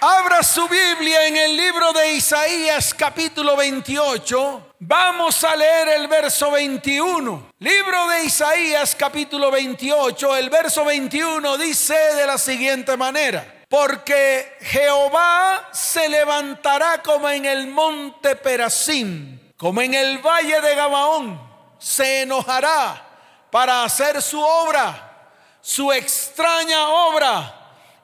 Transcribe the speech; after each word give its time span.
Abra 0.00 0.44
su 0.44 0.68
Biblia 0.68 1.26
en 1.26 1.36
el 1.36 1.56
libro 1.56 1.92
de 1.92 2.12
Isaías 2.12 2.94
capítulo 2.94 3.56
28. 3.56 4.74
Vamos 4.78 5.42
a 5.42 5.56
leer 5.56 5.88
el 5.88 6.06
verso 6.06 6.52
21. 6.52 7.50
Libro 7.58 8.06
de 8.06 8.22
Isaías 8.22 8.94
capítulo 8.94 9.50
28. 9.50 10.36
El 10.36 10.50
verso 10.50 10.84
21 10.84 11.58
dice 11.58 11.96
de 12.14 12.26
la 12.26 12.38
siguiente 12.38 12.96
manera. 12.96 13.64
Porque 13.68 14.56
Jehová 14.60 15.68
se 15.72 16.08
levantará 16.08 17.02
como 17.02 17.28
en 17.28 17.44
el 17.44 17.66
monte 17.66 18.36
Perasim, 18.36 19.52
como 19.56 19.82
en 19.82 19.94
el 19.94 20.18
valle 20.18 20.60
de 20.60 20.76
Gabaón. 20.76 21.40
Se 21.80 22.22
enojará 22.22 23.04
para 23.50 23.82
hacer 23.82 24.22
su 24.22 24.40
obra, 24.40 25.32
su 25.60 25.92
extraña 25.92 26.88
obra 26.88 27.57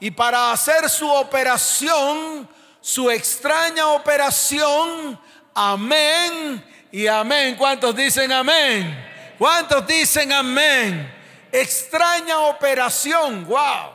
y 0.05 0.11
para 0.11 0.53
hacer 0.53 0.91
su 0.91 1.11
operación, 1.11 2.47
su 2.79 3.11
extraña 3.11 3.87
operación, 3.87 5.19
amén 5.55 6.63
y 6.93 7.07
amén. 7.07 7.57
¿Cuántos 7.57 7.97
dicen 7.97 8.31
amén? 8.31 9.03
¿Cuántos 9.39 9.87
dicen 9.87 10.31
amén? 10.31 11.11
Extraña 11.51 12.39
operación, 12.41 13.47
wow, 13.47 13.93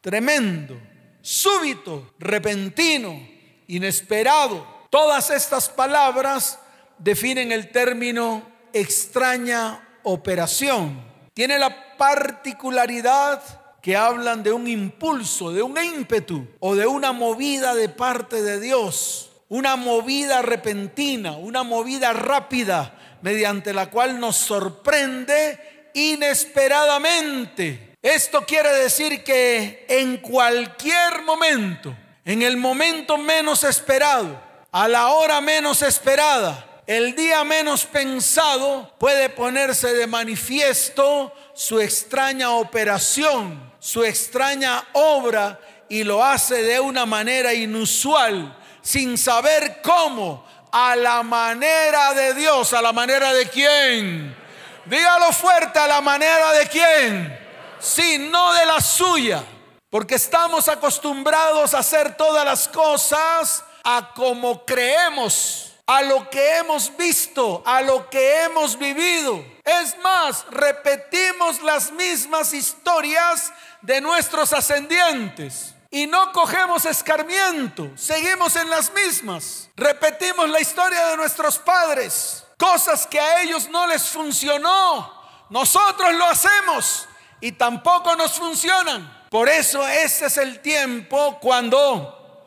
tremendo, 0.00 0.80
súbito, 1.20 2.12
repentino, 2.20 3.20
inesperado. 3.66 4.64
Todas 4.90 5.28
estas 5.30 5.68
palabras 5.68 6.60
definen 6.98 7.50
el 7.50 7.72
término 7.72 8.48
extraña 8.72 9.98
operación. 10.04 11.04
Tiene 11.34 11.58
la 11.58 11.96
particularidad 11.96 13.57
que 13.82 13.96
hablan 13.96 14.42
de 14.42 14.52
un 14.52 14.68
impulso, 14.68 15.52
de 15.52 15.62
un 15.62 15.82
ímpetu 15.82 16.46
o 16.60 16.74
de 16.74 16.86
una 16.86 17.12
movida 17.12 17.74
de 17.74 17.88
parte 17.88 18.42
de 18.42 18.60
Dios, 18.60 19.30
una 19.48 19.76
movida 19.76 20.42
repentina, 20.42 21.32
una 21.32 21.62
movida 21.62 22.12
rápida, 22.12 22.94
mediante 23.22 23.72
la 23.72 23.90
cual 23.90 24.20
nos 24.20 24.36
sorprende 24.36 25.90
inesperadamente. 25.94 27.96
Esto 28.02 28.44
quiere 28.46 28.72
decir 28.74 29.24
que 29.24 29.86
en 29.88 30.18
cualquier 30.18 31.22
momento, 31.22 31.96
en 32.24 32.42
el 32.42 32.56
momento 32.56 33.18
menos 33.18 33.64
esperado, 33.64 34.40
a 34.70 34.86
la 34.86 35.08
hora 35.08 35.40
menos 35.40 35.82
esperada, 35.82 36.67
el 36.88 37.14
día 37.14 37.44
menos 37.44 37.84
pensado, 37.84 38.92
puede 38.98 39.28
ponerse 39.28 39.94
de 39.94 40.08
manifiesto 40.08 41.32
su 41.54 41.78
extraña 41.78 42.50
operación 42.50 43.68
su 43.78 44.04
extraña 44.04 44.84
obra 44.92 45.58
y 45.88 46.04
lo 46.04 46.24
hace 46.24 46.62
de 46.62 46.80
una 46.80 47.06
manera 47.06 47.54
inusual, 47.54 48.56
sin 48.82 49.16
saber 49.16 49.80
cómo, 49.82 50.46
a 50.70 50.94
la 50.96 51.22
manera 51.22 52.12
de 52.12 52.34
Dios, 52.34 52.72
a 52.74 52.82
la 52.82 52.92
manera 52.92 53.32
de 53.32 53.48
quién. 53.48 54.36
Dígalo 54.84 55.32
fuerte, 55.32 55.78
a 55.78 55.86
la 55.86 56.00
manera 56.00 56.52
de 56.52 56.66
quién. 56.66 57.38
Sí, 57.78 58.18
no 58.30 58.52
de 58.52 58.66
la 58.66 58.80
suya, 58.80 59.42
porque 59.88 60.16
estamos 60.16 60.68
acostumbrados 60.68 61.72
a 61.72 61.78
hacer 61.78 62.16
todas 62.16 62.44
las 62.44 62.68
cosas 62.68 63.64
a 63.84 64.12
como 64.14 64.66
creemos 64.66 65.72
a 65.88 66.02
lo 66.02 66.28
que 66.28 66.58
hemos 66.58 66.94
visto, 66.98 67.62
a 67.64 67.80
lo 67.80 68.10
que 68.10 68.42
hemos 68.42 68.78
vivido. 68.78 69.42
Es 69.64 69.96
más, 70.02 70.44
repetimos 70.50 71.62
las 71.62 71.90
mismas 71.90 72.52
historias 72.52 73.50
de 73.80 73.98
nuestros 74.02 74.52
ascendientes. 74.52 75.74
Y 75.90 76.06
no 76.06 76.30
cogemos 76.32 76.84
escarmiento, 76.84 77.90
seguimos 77.96 78.54
en 78.56 78.68
las 78.68 78.92
mismas. 78.92 79.70
Repetimos 79.76 80.50
la 80.50 80.60
historia 80.60 81.06
de 81.06 81.16
nuestros 81.16 81.58
padres, 81.58 82.44
cosas 82.58 83.06
que 83.06 83.18
a 83.18 83.40
ellos 83.40 83.70
no 83.70 83.86
les 83.86 84.10
funcionó. 84.10 85.10
Nosotros 85.48 86.12
lo 86.12 86.26
hacemos 86.26 87.08
y 87.40 87.52
tampoco 87.52 88.14
nos 88.14 88.32
funcionan. 88.32 89.24
Por 89.30 89.48
eso 89.48 89.88
ese 89.88 90.26
es 90.26 90.36
el 90.36 90.60
tiempo 90.60 91.38
cuando, 91.40 92.46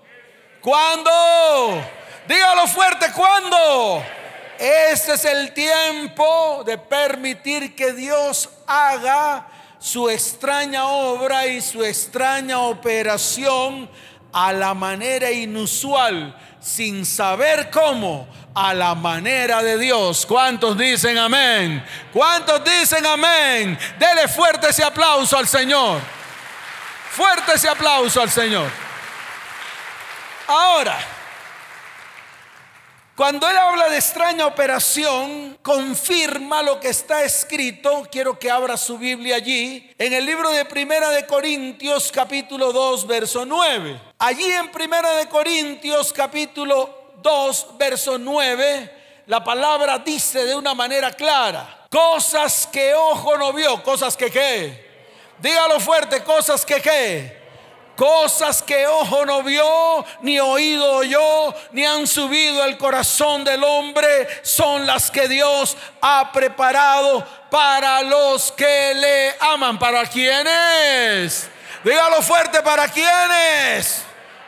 cuando, 0.61 1.83
dígalo 2.27 2.67
fuerte, 2.67 3.11
cuando. 3.11 4.03
Ese 4.59 5.13
es 5.13 5.25
el 5.25 5.53
tiempo 5.53 6.63
de 6.65 6.77
permitir 6.77 7.75
que 7.75 7.93
Dios 7.93 8.47
haga 8.67 9.47
su 9.79 10.07
extraña 10.07 10.85
obra 10.85 11.47
y 11.47 11.59
su 11.61 11.83
extraña 11.83 12.59
operación 12.59 13.89
a 14.31 14.53
la 14.53 14.75
manera 14.75 15.31
inusual, 15.31 16.35
sin 16.59 17.07
saber 17.07 17.71
cómo, 17.71 18.27
a 18.53 18.73
la 18.75 18.93
manera 18.93 19.63
de 19.63 19.79
Dios. 19.79 20.27
¿Cuántos 20.27 20.77
dicen 20.77 21.17
amén? 21.17 21.83
¿Cuántos 22.13 22.63
dicen 22.63 23.03
amén? 23.03 23.77
Dele 23.97 24.27
fuerte 24.27 24.69
ese 24.69 24.83
aplauso 24.83 25.37
al 25.37 25.47
Señor. 25.47 25.99
Fuerte 27.11 27.53
ese 27.55 27.67
aplauso 27.67 28.21
al 28.21 28.29
Señor. 28.29 28.69
Ahora, 30.47 30.99
cuando 33.21 33.47
él 33.47 33.55
habla 33.55 33.87
de 33.87 33.97
extraña 33.97 34.47
operación, 34.47 35.55
confirma 35.61 36.63
lo 36.63 36.79
que 36.79 36.89
está 36.89 37.23
escrito. 37.23 38.07
Quiero 38.11 38.39
que 38.39 38.49
abra 38.49 38.75
su 38.77 38.97
Biblia 38.97 39.35
allí. 39.35 39.93
En 39.99 40.11
el 40.11 40.25
libro 40.25 40.49
de 40.49 40.65
Primera 40.65 41.11
de 41.11 41.27
Corintios 41.27 42.11
capítulo 42.11 42.73
2 42.73 43.05
verso 43.05 43.45
9. 43.45 44.01
Allí 44.17 44.51
en 44.51 44.71
Primera 44.71 45.11
de 45.17 45.27
Corintios 45.27 46.11
capítulo 46.11 47.11
2 47.21 47.77
verso 47.77 48.17
9, 48.17 49.23
la 49.27 49.43
palabra 49.43 49.99
dice 49.99 50.43
de 50.43 50.55
una 50.55 50.73
manera 50.73 51.11
clara, 51.11 51.85
cosas 51.91 52.67
que 52.71 52.95
ojo 52.95 53.37
no 53.37 53.53
vio, 53.53 53.83
cosas 53.83 54.17
que 54.17 54.31
qué. 54.31 54.89
Dígalo 55.37 55.79
fuerte, 55.79 56.23
cosas 56.23 56.65
que 56.65 56.81
qué 56.81 57.40
Cosas 58.01 58.63
que 58.63 58.87
ojo 58.87 59.27
no 59.27 59.43
vio, 59.43 60.03
ni 60.23 60.39
oído 60.39 60.91
oyó, 60.91 61.53
ni 61.71 61.85
han 61.85 62.07
subido 62.07 62.63
al 62.63 62.75
corazón 62.75 63.43
del 63.43 63.63
hombre, 63.63 64.27
son 64.41 64.87
las 64.87 65.11
que 65.11 65.27
Dios 65.27 65.77
ha 66.01 66.31
preparado 66.31 67.23
para 67.51 68.01
los 68.01 68.51
que 68.53 68.95
le 68.95 69.35
aman. 69.39 69.77
¿Para 69.77 70.03
quiénes? 70.07 71.47
Dígalo 71.83 72.23
fuerte, 72.23 72.63
¿para 72.63 72.87
quiénes? 72.87 74.01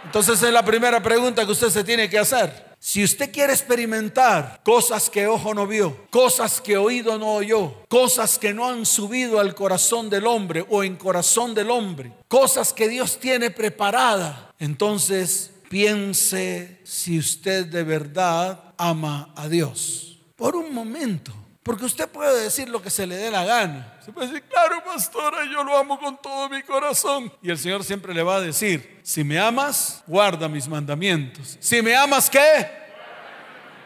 Entonces 0.04 0.42
es 0.42 0.52
la 0.52 0.66
primera 0.66 1.00
pregunta 1.00 1.46
que 1.46 1.52
usted 1.52 1.70
se 1.70 1.84
tiene 1.84 2.10
que 2.10 2.18
hacer. 2.18 2.73
Si 2.86 3.02
usted 3.02 3.32
quiere 3.32 3.54
experimentar 3.54 4.60
cosas 4.62 5.10
que 5.10 5.26
ojo 5.26 5.54
no 5.54 5.66
vio, 5.66 6.06
cosas 6.10 6.60
que 6.60 6.76
oído 6.76 7.18
no 7.18 7.36
oyó, 7.36 7.74
cosas 7.88 8.38
que 8.38 8.54
no 8.54 8.68
han 8.68 8.86
subido 8.86 9.40
al 9.40 9.56
corazón 9.56 10.10
del 10.10 10.28
hombre 10.28 10.66
o 10.70 10.84
en 10.84 10.98
corazón 10.98 11.54
del 11.54 11.72
hombre, 11.72 12.12
cosas 12.28 12.74
que 12.74 12.90
Dios 12.90 13.22
tiene 13.22 13.52
preparada, 13.52 14.54
entonces 14.60 15.52
piense 15.70 16.82
si 16.84 17.18
usted 17.18 17.68
de 17.68 17.86
verdad 17.86 18.74
ama 18.78 19.32
a 19.38 19.48
Dios. 19.48 20.20
Por 20.36 20.58
un 20.58 20.74
momento, 20.74 21.32
porque 21.64 21.86
usted 21.86 22.10
puede 22.10 22.44
decir 22.44 22.68
lo 22.68 22.82
que 22.82 22.90
se 22.90 23.08
le 23.08 23.16
dé 23.16 23.32
la 23.32 23.46
gana. 23.46 23.93
Se 24.04 24.12
puede 24.12 24.28
decir, 24.28 24.44
claro, 24.50 24.84
pastora, 24.84 25.46
yo 25.50 25.64
lo 25.64 25.78
amo 25.78 25.98
con 25.98 26.22
todo 26.22 26.50
mi 26.50 26.62
corazón. 26.64 27.32
Y 27.42 27.50
el 27.50 27.58
Señor 27.58 27.86
siempre 27.86 28.14
le 28.14 28.22
va 28.22 28.36
a 28.36 28.42
decir, 28.42 29.00
si 29.02 29.24
me 29.24 29.40
amas, 29.40 30.04
guarda 30.06 30.50
mis 30.50 30.68
mandamientos. 30.68 31.58
Si 31.62 31.82
me 31.82 31.96
amas, 31.96 32.30
¿qué? 32.30 32.70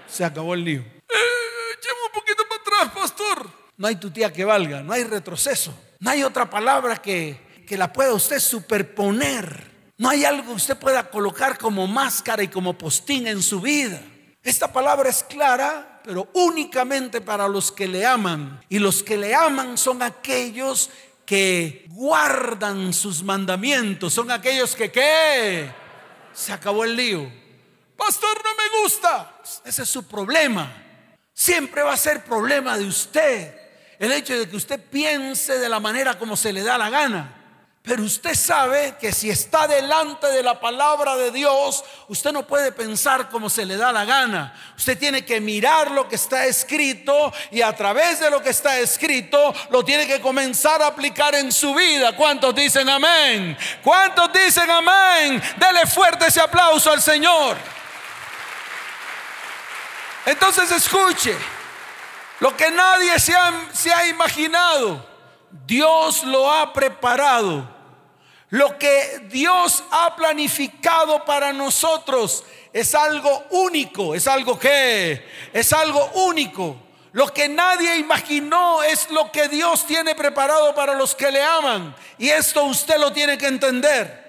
Se 0.07 0.25
acabó 0.25 0.55
el 0.55 0.63
lío. 0.63 0.79
Eh, 0.79 1.77
llevo 1.83 1.97
un 2.07 2.11
poquito 2.13 2.43
para 2.49 2.61
atrás, 2.61 2.99
pastor. 2.99 3.47
No 3.77 3.85
hay 3.85 3.97
tu 3.97 4.09
tía 4.09 4.33
que 4.33 4.43
valga, 4.43 4.81
no 4.81 4.91
hay 4.91 5.03
retroceso. 5.03 5.77
No 5.99 6.09
hay 6.09 6.23
otra 6.23 6.49
palabra 6.49 6.97
que, 6.97 7.63
que 7.67 7.77
la 7.77 7.93
pueda 7.93 8.11
usted 8.13 8.39
superponer. 8.39 9.71
No 9.97 10.09
hay 10.09 10.25
algo 10.25 10.47
que 10.47 10.53
usted 10.53 10.77
pueda 10.77 11.11
colocar 11.11 11.59
como 11.59 11.85
máscara 11.85 12.41
y 12.41 12.47
como 12.47 12.75
postín 12.75 13.27
en 13.27 13.43
su 13.43 13.61
vida. 13.61 14.01
Esta 14.41 14.73
palabra 14.73 15.09
es 15.09 15.21
clara, 15.23 15.96
pero 16.07 16.29
únicamente 16.33 17.19
para 17.19 17.49
los 17.49 17.69
que 17.69 17.85
le 17.85 18.05
aman. 18.05 18.61
Y 18.69 18.79
los 18.79 19.03
que 19.03 19.17
le 19.17 19.35
aman 19.35 19.77
son 19.77 20.01
aquellos 20.01 20.89
que 21.25 21.85
guardan 21.89 22.93
sus 22.93 23.21
mandamientos, 23.21 24.13
son 24.13 24.31
aquellos 24.31 24.73
que 24.73 24.89
¿qué? 24.89 25.69
Se 26.33 26.53
acabó 26.53 26.85
el 26.85 26.95
lío. 26.95 27.29
Pastor, 27.97 28.41
no 28.41 28.51
me 28.51 28.81
gusta. 28.83 29.41
Ese 29.65 29.83
es 29.83 29.89
su 29.89 30.07
problema. 30.07 30.71
Siempre 31.33 31.81
va 31.83 31.91
a 31.91 31.97
ser 31.97 32.23
problema 32.23 32.77
de 32.77 32.85
usted. 32.85 33.53
El 33.99 34.13
hecho 34.13 34.39
de 34.39 34.47
que 34.47 34.55
usted 34.55 34.79
piense 34.79 35.59
de 35.59 35.67
la 35.67 35.81
manera 35.81 36.17
como 36.17 36.37
se 36.37 36.53
le 36.53 36.63
da 36.63 36.77
la 36.77 36.89
gana. 36.89 37.36
Pero 37.87 38.03
usted 38.03 38.35
sabe 38.35 38.97
que 38.99 39.13
si 39.13 39.29
está 39.29 39.65
delante 39.65 40.27
de 40.27 40.43
la 40.43 40.59
palabra 40.59 41.15
de 41.15 41.31
Dios, 41.31 41.85
usted 42.09 42.33
no 42.33 42.45
puede 42.45 42.73
pensar 42.73 43.29
como 43.29 43.49
se 43.49 43.65
le 43.65 43.77
da 43.77 43.93
la 43.93 44.03
gana. 44.03 44.53
Usted 44.75 44.99
tiene 44.99 45.23
que 45.23 45.39
mirar 45.39 45.91
lo 45.91 46.09
que 46.09 46.15
está 46.15 46.45
escrito 46.47 47.31
y 47.49 47.61
a 47.61 47.73
través 47.73 48.19
de 48.19 48.29
lo 48.29 48.43
que 48.43 48.49
está 48.49 48.77
escrito 48.77 49.53
lo 49.69 49.85
tiene 49.85 50.05
que 50.05 50.19
comenzar 50.19 50.81
a 50.81 50.87
aplicar 50.87 51.33
en 51.35 51.49
su 51.49 51.73
vida. 51.73 52.13
¿Cuántos 52.13 52.53
dicen 52.53 52.89
amén? 52.89 53.57
¿Cuántos 53.81 54.33
dicen 54.33 54.69
amén? 54.69 55.41
Dele 55.55 55.87
fuerte 55.87 56.27
ese 56.27 56.41
aplauso 56.41 56.91
al 56.91 57.01
Señor. 57.01 57.55
Entonces 60.25 60.69
escuche, 60.71 61.37
lo 62.41 62.53
que 62.57 62.69
nadie 62.69 63.17
se 63.17 63.33
ha, 63.33 63.69
se 63.71 63.93
ha 63.93 64.05
imaginado, 64.07 65.07
Dios 65.65 66.25
lo 66.25 66.51
ha 66.51 66.73
preparado 66.73 67.76
lo 68.49 68.77
que 68.77 69.23
Dios 69.29 69.83
ha 69.91 70.15
planificado 70.15 71.25
para 71.25 71.51
nosotros 71.51 72.45
es 72.71 72.95
algo 72.95 73.45
único, 73.49 74.15
es 74.15 74.25
algo 74.25 74.57
que 74.57 75.25
es 75.51 75.73
algo 75.73 76.05
único. 76.13 76.77
Lo 77.11 77.33
que 77.33 77.49
nadie 77.49 77.97
imaginó 77.97 78.83
es 78.83 79.09
lo 79.09 79.31
que 79.31 79.49
Dios 79.49 79.85
tiene 79.85 80.15
preparado 80.15 80.73
para 80.75 80.93
los 80.93 81.15
que 81.15 81.31
le 81.31 81.41
aman. 81.41 81.95
Y 82.17 82.29
esto 82.29 82.63
usted 82.65 82.97
lo 82.97 83.11
tiene 83.11 83.37
que 83.37 83.47
entender. 83.47 84.25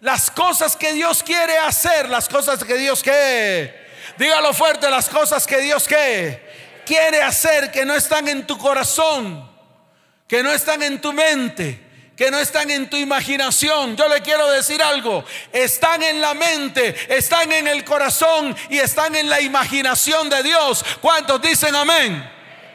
Las 0.00 0.30
cosas 0.30 0.76
que 0.76 0.92
Dios 0.92 1.22
quiere 1.22 1.56
hacer, 1.56 2.10
las 2.10 2.28
cosas 2.28 2.62
que 2.62 2.74
Dios 2.74 3.02
que 3.02 3.86
dígalo 4.18 4.52
fuerte, 4.52 4.90
las 4.90 5.08
cosas 5.08 5.46
que 5.46 5.58
Dios 5.58 5.88
quiere 5.88 7.22
hacer 7.22 7.70
que 7.70 7.86
no 7.86 7.94
están 7.94 8.28
en 8.28 8.46
tu 8.46 8.58
corazón, 8.58 9.50
que 10.28 10.42
no 10.42 10.52
están 10.52 10.82
en 10.82 11.00
tu 11.00 11.14
mente 11.14 11.85
que 12.16 12.30
no 12.30 12.38
están 12.38 12.70
en 12.70 12.88
tu 12.88 12.96
imaginación. 12.96 13.96
Yo 13.96 14.08
le 14.08 14.22
quiero 14.22 14.50
decir 14.50 14.82
algo, 14.82 15.24
están 15.52 16.02
en 16.02 16.20
la 16.20 16.34
mente, 16.34 16.96
están 17.14 17.52
en 17.52 17.68
el 17.68 17.84
corazón 17.84 18.56
y 18.70 18.78
están 18.78 19.14
en 19.14 19.28
la 19.28 19.40
imaginación 19.40 20.30
de 20.30 20.42
Dios. 20.42 20.84
¿Cuántos 21.00 21.42
dicen 21.42 21.74
amén? 21.74 22.28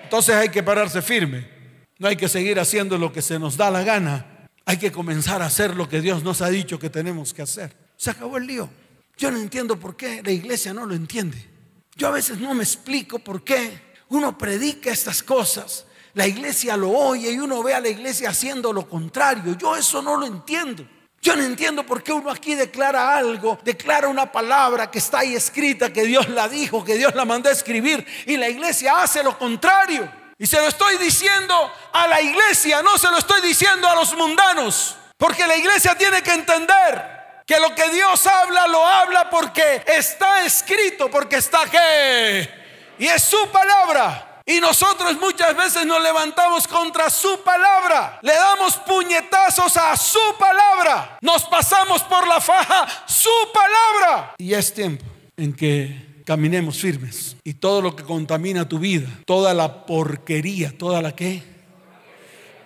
Entonces 0.03 0.35
hay 0.35 0.49
que 0.49 0.61
pararse 0.61 1.01
firme. 1.01 1.49
No 1.97 2.07
hay 2.07 2.15
que 2.15 2.29
seguir 2.29 2.59
haciendo 2.59 2.97
lo 2.97 3.11
que 3.11 3.21
se 3.21 3.39
nos 3.39 3.57
da 3.57 3.71
la 3.71 3.83
gana. 3.83 4.47
Hay 4.65 4.77
que 4.77 4.91
comenzar 4.91 5.41
a 5.41 5.47
hacer 5.47 5.75
lo 5.75 5.89
que 5.89 6.01
Dios 6.01 6.23
nos 6.23 6.41
ha 6.41 6.49
dicho 6.49 6.79
que 6.79 6.89
tenemos 6.89 7.33
que 7.33 7.41
hacer. 7.41 7.75
Se 7.97 8.11
acabó 8.11 8.37
el 8.37 8.45
lío. 8.45 8.69
Yo 9.17 9.31
no 9.31 9.37
entiendo 9.37 9.79
por 9.79 9.95
qué 9.95 10.21
la 10.23 10.31
iglesia 10.31 10.73
no 10.73 10.85
lo 10.85 10.93
entiende. 10.95 11.49
Yo 11.95 12.07
a 12.07 12.11
veces 12.11 12.39
no 12.39 12.53
me 12.53 12.63
explico 12.63 13.19
por 13.19 13.43
qué 13.43 13.91
uno 14.09 14.37
predica 14.37 14.91
estas 14.91 15.21
cosas 15.23 15.85
la 16.13 16.27
iglesia 16.27 16.75
lo 16.75 16.89
oye 16.89 17.31
y 17.31 17.39
uno 17.39 17.63
ve 17.63 17.73
a 17.73 17.79
la 17.79 17.89
iglesia 17.89 18.29
haciendo 18.29 18.73
lo 18.73 18.87
contrario. 18.87 19.55
Yo 19.57 19.75
eso 19.75 20.01
no 20.01 20.17
lo 20.17 20.25
entiendo. 20.25 20.85
Yo 21.21 21.35
no 21.35 21.43
entiendo 21.43 21.85
por 21.85 22.01
qué 22.01 22.11
uno 22.11 22.31
aquí 22.31 22.55
declara 22.55 23.15
algo, 23.15 23.59
declara 23.63 24.07
una 24.07 24.31
palabra 24.31 24.89
que 24.89 24.97
está 24.97 25.19
ahí 25.19 25.35
escrita, 25.35 25.93
que 25.93 26.03
Dios 26.03 26.27
la 26.29 26.49
dijo, 26.49 26.83
que 26.83 26.95
Dios 26.95 27.13
la 27.13 27.25
mandó 27.25 27.47
a 27.47 27.51
escribir, 27.51 28.03
y 28.25 28.37
la 28.37 28.49
iglesia 28.49 29.03
hace 29.03 29.21
lo 29.21 29.37
contrario. 29.37 30.11
Y 30.39 30.47
se 30.47 30.57
lo 30.57 30.67
estoy 30.67 30.97
diciendo 30.97 31.71
a 31.93 32.07
la 32.07 32.19
iglesia, 32.21 32.81
no 32.81 32.97
se 32.97 33.11
lo 33.11 33.19
estoy 33.19 33.39
diciendo 33.41 33.87
a 33.87 33.93
los 33.93 34.17
mundanos, 34.17 34.97
porque 35.15 35.45
la 35.45 35.55
iglesia 35.55 35.93
tiene 35.93 36.23
que 36.23 36.33
entender 36.33 37.43
que 37.45 37.59
lo 37.59 37.75
que 37.75 37.87
Dios 37.89 38.25
habla, 38.25 38.67
lo 38.67 38.83
habla 38.83 39.29
porque 39.29 39.83
está 39.85 40.43
escrito, 40.43 41.11
porque 41.11 41.35
está 41.35 41.65
que, 41.69 42.49
y 42.97 43.05
es 43.05 43.23
su 43.23 43.47
palabra. 43.51 44.30
Y 44.51 44.59
nosotros 44.59 45.17
muchas 45.21 45.55
veces 45.55 45.85
nos 45.85 46.03
levantamos 46.03 46.67
contra 46.67 47.09
su 47.09 47.39
palabra. 47.41 48.19
Le 48.21 48.33
damos 48.33 48.75
puñetazos 48.75 49.77
a 49.77 49.95
su 49.95 50.19
palabra. 50.37 51.17
Nos 51.21 51.45
pasamos 51.45 52.03
por 52.03 52.27
la 52.27 52.41
faja 52.41 52.85
su 53.07 53.29
palabra. 53.53 54.35
Y 54.37 54.53
es 54.53 54.73
tiempo 54.73 55.05
en 55.37 55.53
que 55.53 56.23
caminemos 56.25 56.81
firmes. 56.81 57.37
Y 57.45 57.53
todo 57.53 57.81
lo 57.81 57.95
que 57.95 58.03
contamina 58.03 58.67
tu 58.67 58.77
vida, 58.77 59.07
toda 59.25 59.53
la 59.53 59.85
porquería, 59.85 60.77
toda 60.77 61.01
la 61.01 61.15
que 61.15 61.41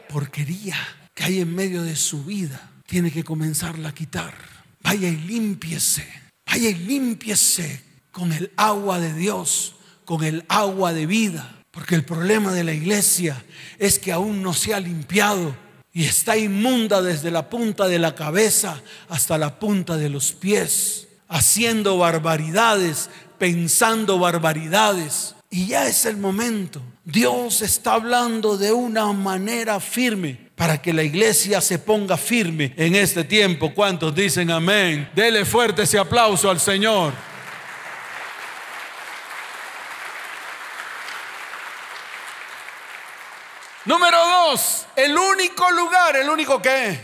porquería 0.10 0.78
que 1.14 1.24
hay 1.24 1.42
en 1.42 1.54
medio 1.54 1.84
de 1.84 1.96
su 1.96 2.24
vida, 2.24 2.72
tiene 2.88 3.12
que 3.12 3.24
comenzarla 3.24 3.90
a 3.90 3.94
quitar. 3.94 4.34
Vaya 4.82 5.08
y 5.08 5.18
límpiese. 5.18 6.08
Vaya 6.48 6.70
y 6.70 6.76
límpiese 6.76 7.84
con 8.12 8.32
el 8.32 8.52
agua 8.58 9.00
de 9.00 9.14
Dios, 9.14 9.76
con 10.04 10.24
el 10.24 10.46
agua 10.50 10.92
de 10.92 11.06
vida. 11.06 11.55
Porque 11.76 11.94
el 11.94 12.06
problema 12.06 12.54
de 12.54 12.64
la 12.64 12.72
iglesia 12.72 13.44
es 13.78 14.00
que 14.00 14.14
aún 14.14 14.42
no 14.42 14.54
se 14.54 14.74
ha 14.74 14.80
limpiado 14.80 15.54
y 15.92 16.06
está 16.06 16.38
inmunda 16.38 17.02
desde 17.02 17.32
la 17.32 17.50
punta 17.50 17.90
de 17.90 18.00
la 18.00 18.16
cabeza 18.16 18.82
hasta 19.10 19.38
la 19.38 19.60
punta 19.60 19.98
de 19.98 20.08
los 20.08 20.32
pies, 20.32 21.10
haciendo 21.28 21.98
barbaridades, 21.98 23.10
pensando 23.38 24.18
barbaridades. 24.18 25.36
Y 25.50 25.68
ya 25.68 25.86
es 25.86 26.06
el 26.06 26.16
momento. 26.16 26.82
Dios 27.04 27.62
está 27.62 27.96
hablando 27.96 28.58
de 28.58 28.72
una 28.72 29.12
manera 29.12 29.82
firme 29.82 30.50
para 30.56 30.82
que 30.82 30.94
la 30.94 31.04
iglesia 31.04 31.60
se 31.60 31.78
ponga 31.78 32.16
firme 32.16 32.74
en 32.78 32.96
este 32.96 33.26
tiempo. 33.26 33.74
¿Cuántos 33.74 34.16
dicen 34.16 34.50
amén? 34.50 35.10
Dele 35.14 35.44
fuerte 35.44 35.84
ese 35.84 36.00
aplauso 36.00 36.50
al 36.50 36.62
Señor. 36.62 37.35
Número 43.86 44.18
dos, 44.18 44.88
el 44.96 45.16
único 45.16 45.70
lugar, 45.70 46.16
el 46.16 46.28
único 46.28 46.60
que, 46.60 47.00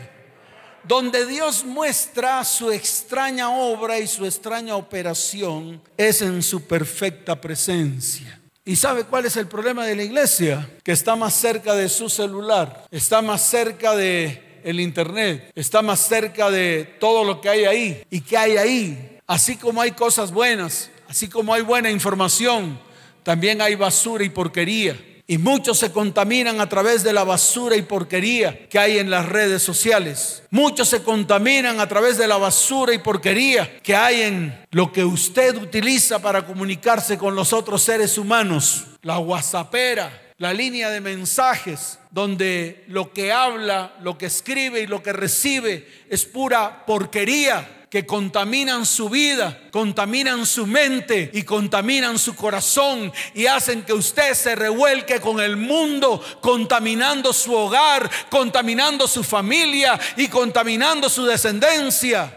donde 0.84 1.28
Dios 1.28 1.64
muestra 1.64 2.44
su 2.44 2.72
extraña 2.72 3.52
obra 3.52 4.00
y 4.00 4.08
su 4.08 4.26
extraña 4.26 4.76
operación 4.76 5.80
es 5.96 6.24
en 6.24 6.42
su 6.42 6.66
perfecta 6.66 7.40
presencia. 7.40 8.40
¿Y 8.66 8.76
sabe 8.76 9.04
cuál 9.04 9.28
es 9.28 9.38
el 9.38 9.48
problema 9.48 9.86
de 9.86 9.96
la 9.96 10.02
iglesia? 10.02 10.68
Que 10.84 10.94
está 10.94 11.16
más 11.16 11.36
cerca 11.36 11.76
de 11.76 11.88
su 11.88 12.10
celular, 12.10 12.88
está 12.90 13.22
más 13.22 13.44
cerca 13.48 13.96
de 13.96 14.62
el 14.64 14.80
internet, 14.80 15.52
está 15.54 15.84
más 15.84 16.00
cerca 16.00 16.50
de 16.50 16.96
todo 17.00 17.24
lo 17.24 17.42
que 17.42 17.50
hay 17.50 17.66
ahí 17.66 18.04
y 18.10 18.22
que 18.22 18.38
hay 18.38 18.58
ahí. 18.58 19.20
Así 19.28 19.56
como 19.56 19.84
hay 19.84 19.92
cosas 19.92 20.32
buenas, 20.32 20.90
así 21.08 21.28
como 21.28 21.54
hay 21.54 21.62
buena 21.62 21.92
información, 21.92 22.80
también 23.22 23.62
hay 23.62 23.76
basura 23.76 24.24
y 24.24 24.30
porquería. 24.30 24.98
Y 25.32 25.38
muchos 25.38 25.80
se 25.80 25.94
contaminan 25.94 26.60
a 26.60 26.68
través 26.68 27.06
de 27.06 27.14
la 27.14 27.24
basura 27.24 27.78
y 27.78 27.84
porquería 27.84 28.68
que 28.68 28.78
hay 28.78 29.00
en 29.00 29.10
las 29.10 29.30
redes 29.30 29.64
sociales. 29.64 30.44
Muchos 30.50 30.90
se 30.90 31.04
contaminan 31.04 31.80
a 31.80 31.88
través 31.88 32.18
de 32.18 32.28
la 32.28 32.36
basura 32.36 32.94
y 32.94 32.98
porquería 32.98 33.80
que 33.82 33.96
hay 33.96 34.24
en 34.24 34.66
lo 34.72 34.92
que 34.92 35.06
usted 35.06 35.56
utiliza 35.56 36.20
para 36.20 36.46
comunicarse 36.46 37.18
con 37.18 37.34
los 37.34 37.54
otros 37.54 37.82
seres 37.82 38.18
humanos. 38.18 38.84
La 39.04 39.20
WhatsAppera, 39.20 40.34
la 40.38 40.52
línea 40.52 40.90
de 40.90 41.00
mensajes, 41.00 41.98
donde 42.10 42.84
lo 42.90 43.14
que 43.14 43.32
habla, 43.32 43.94
lo 44.02 44.18
que 44.18 44.26
escribe 44.26 44.82
y 44.82 44.88
lo 44.88 45.02
que 45.02 45.14
recibe 45.14 45.88
es 46.10 46.26
pura 46.26 46.86
porquería 46.86 47.81
que 47.92 48.06
contaminan 48.06 48.86
su 48.86 49.10
vida, 49.10 49.64
contaminan 49.70 50.46
su 50.46 50.66
mente 50.66 51.30
y 51.34 51.44
contaminan 51.44 52.18
su 52.18 52.38
corazón 52.38 53.12
y 53.34 53.48
hacen 53.48 53.84
que 53.84 53.92
usted 53.92 54.34
se 54.34 54.56
revuelque 54.56 55.20
con 55.20 55.42
el 55.42 55.58
mundo, 55.58 56.24
contaminando 56.40 57.34
su 57.34 57.54
hogar, 57.54 58.10
contaminando 58.30 59.10
su 59.10 59.26
familia 59.26 60.00
y 60.16 60.30
contaminando 60.30 61.10
su 61.10 61.26
descendencia. 61.26 62.34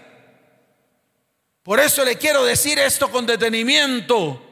Por 1.63 1.79
eso 1.79 2.05
le 2.05 2.19
quiero 2.19 2.45
decir 2.45 2.81
esto 2.81 3.09
con 3.09 3.25
detenimiento. 3.25 4.43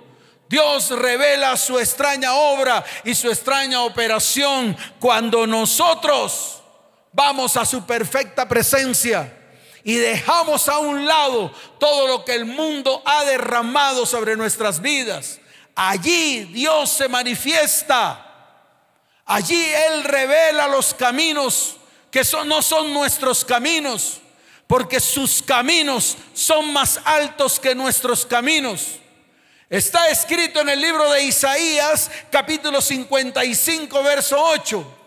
Dios 0.48 0.90
revela 0.90 1.56
su 1.56 1.80
extraña 1.80 2.34
obra 2.34 2.84
y 3.02 3.16
su 3.16 3.28
extraña 3.28 3.82
operación 3.82 4.76
cuando 5.00 5.48
nosotros 5.48 6.62
vamos 7.12 7.56
a 7.56 7.66
su 7.66 7.84
perfecta 7.84 8.46
presencia 8.46 9.40
y 9.84 9.94
dejamos 9.94 10.68
a 10.68 10.78
un 10.78 11.06
lado 11.06 11.52
todo 11.78 12.06
lo 12.06 12.24
que 12.24 12.34
el 12.34 12.44
mundo 12.44 13.02
ha 13.04 13.24
derramado 13.24 14.06
sobre 14.06 14.36
nuestras 14.36 14.80
vidas. 14.80 15.40
Allí 15.74 16.44
Dios 16.44 16.90
se 16.90 17.08
manifiesta. 17.08 18.28
Allí 19.24 19.64
Él 19.64 20.04
revela 20.04 20.68
los 20.68 20.94
caminos 20.94 21.76
que 22.10 22.22
no 22.44 22.60
son 22.60 22.92
nuestros 22.92 23.44
caminos, 23.44 24.20
porque 24.66 25.00
sus 25.00 25.42
caminos 25.42 26.16
son 26.34 26.72
más 26.72 27.00
altos 27.04 27.58
que 27.58 27.74
nuestros 27.74 28.26
caminos. 28.26 28.98
Está 29.70 30.10
escrito 30.10 30.60
en 30.60 30.68
el 30.68 30.80
libro 30.80 31.10
de 31.10 31.24
Isaías, 31.24 32.10
capítulo 32.30 32.82
55, 32.82 34.02
verso 34.02 34.36
8. 34.38 35.01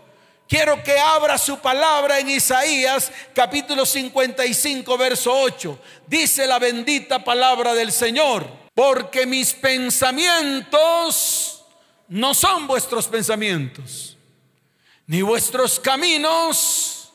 Quiero 0.47 0.83
que 0.83 0.99
abra 0.99 1.39
su 1.39 1.57
palabra 1.57 2.19
en 2.19 2.29
Isaías 2.29 3.11
capítulo 3.33 3.83
55, 3.83 4.97
verso 4.97 5.33
8. 5.33 5.79
Dice 6.05 6.45
la 6.45 6.59
bendita 6.59 7.23
palabra 7.23 7.73
del 7.73 7.91
Señor, 7.91 8.47
porque 8.75 9.25
mis 9.25 9.53
pensamientos 9.53 11.63
no 12.09 12.35
son 12.35 12.67
vuestros 12.67 13.07
pensamientos, 13.07 14.17
ni 15.07 15.23
vuestros 15.23 15.79
caminos, 15.79 17.09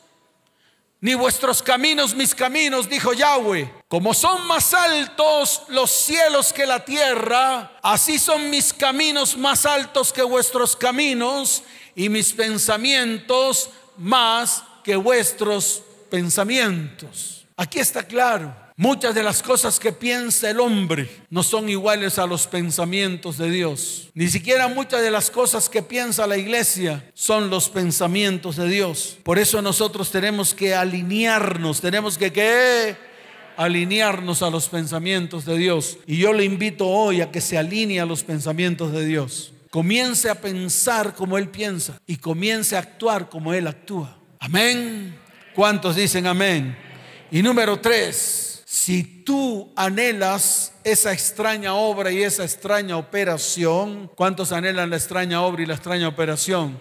ni 0.99 1.13
vuestros 1.13 1.63
caminos 1.63 2.13
mis 2.13 2.35
caminos, 2.35 2.89
dijo 2.89 3.13
Yahweh. 3.13 3.71
Como 3.87 4.13
son 4.13 4.45
más 4.45 4.73
altos 4.73 5.61
los 5.69 5.89
cielos 5.89 6.51
que 6.51 6.65
la 6.65 6.83
tierra, 6.83 7.79
así 7.81 8.19
son 8.19 8.49
mis 8.49 8.73
caminos 8.73 9.37
más 9.37 9.65
altos 9.65 10.11
que 10.11 10.21
vuestros 10.21 10.75
caminos 10.75 11.63
y 11.95 12.09
mis 12.09 12.33
pensamientos 12.33 13.69
más 13.97 14.63
que 14.83 14.95
vuestros 14.95 15.83
pensamientos. 16.09 17.45
Aquí 17.55 17.79
está 17.79 18.03
claro. 18.03 18.55
Muchas 18.77 19.13
de 19.13 19.21
las 19.21 19.43
cosas 19.43 19.79
que 19.79 19.91
piensa 19.91 20.49
el 20.49 20.59
hombre 20.59 21.07
no 21.29 21.43
son 21.43 21.69
iguales 21.69 22.17
a 22.17 22.25
los 22.25 22.47
pensamientos 22.47 23.37
de 23.37 23.51
Dios. 23.51 24.09
Ni 24.15 24.27
siquiera 24.27 24.67
muchas 24.67 25.03
de 25.03 25.11
las 25.11 25.29
cosas 25.29 25.69
que 25.69 25.83
piensa 25.83 26.25
la 26.25 26.37
iglesia 26.37 27.07
son 27.13 27.51
los 27.51 27.69
pensamientos 27.69 28.55
de 28.55 28.67
Dios. 28.67 29.17
Por 29.21 29.37
eso 29.37 29.61
nosotros 29.61 30.09
tenemos 30.09 30.55
que 30.55 30.73
alinearnos, 30.73 31.79
tenemos 31.79 32.17
que 32.17 32.33
¿qué? 32.33 32.95
alinearnos 33.55 34.41
a 34.41 34.49
los 34.49 34.67
pensamientos 34.67 35.45
de 35.45 35.57
Dios. 35.57 35.99
Y 36.07 36.17
yo 36.17 36.33
le 36.33 36.45
invito 36.45 36.87
hoy 36.87 37.21
a 37.21 37.29
que 37.29 37.41
se 37.41 37.59
alinee 37.59 37.99
a 37.99 38.05
los 38.07 38.23
pensamientos 38.23 38.91
de 38.91 39.05
Dios. 39.05 39.53
Comience 39.71 40.29
a 40.29 40.35
pensar 40.35 41.15
como 41.15 41.37
Él 41.37 41.47
piensa 41.47 41.97
y 42.05 42.17
comience 42.17 42.75
a 42.75 42.79
actuar 42.79 43.29
como 43.29 43.53
Él 43.53 43.67
actúa. 43.67 44.19
Amén. 44.37 45.17
¿Cuántos 45.55 45.95
dicen 45.95 46.27
amén? 46.27 46.77
Y 47.31 47.41
número 47.41 47.79
tres, 47.79 48.63
si 48.65 49.03
tú 49.23 49.71
anhelas 49.77 50.73
esa 50.83 51.13
extraña 51.13 51.73
obra 51.73 52.11
y 52.11 52.21
esa 52.21 52.43
extraña 52.43 52.97
operación, 52.97 54.11
¿cuántos 54.15 54.51
anhelan 54.51 54.89
la 54.89 54.97
extraña 54.97 55.41
obra 55.41 55.63
y 55.63 55.65
la 55.65 55.75
extraña 55.75 56.09
operación? 56.09 56.77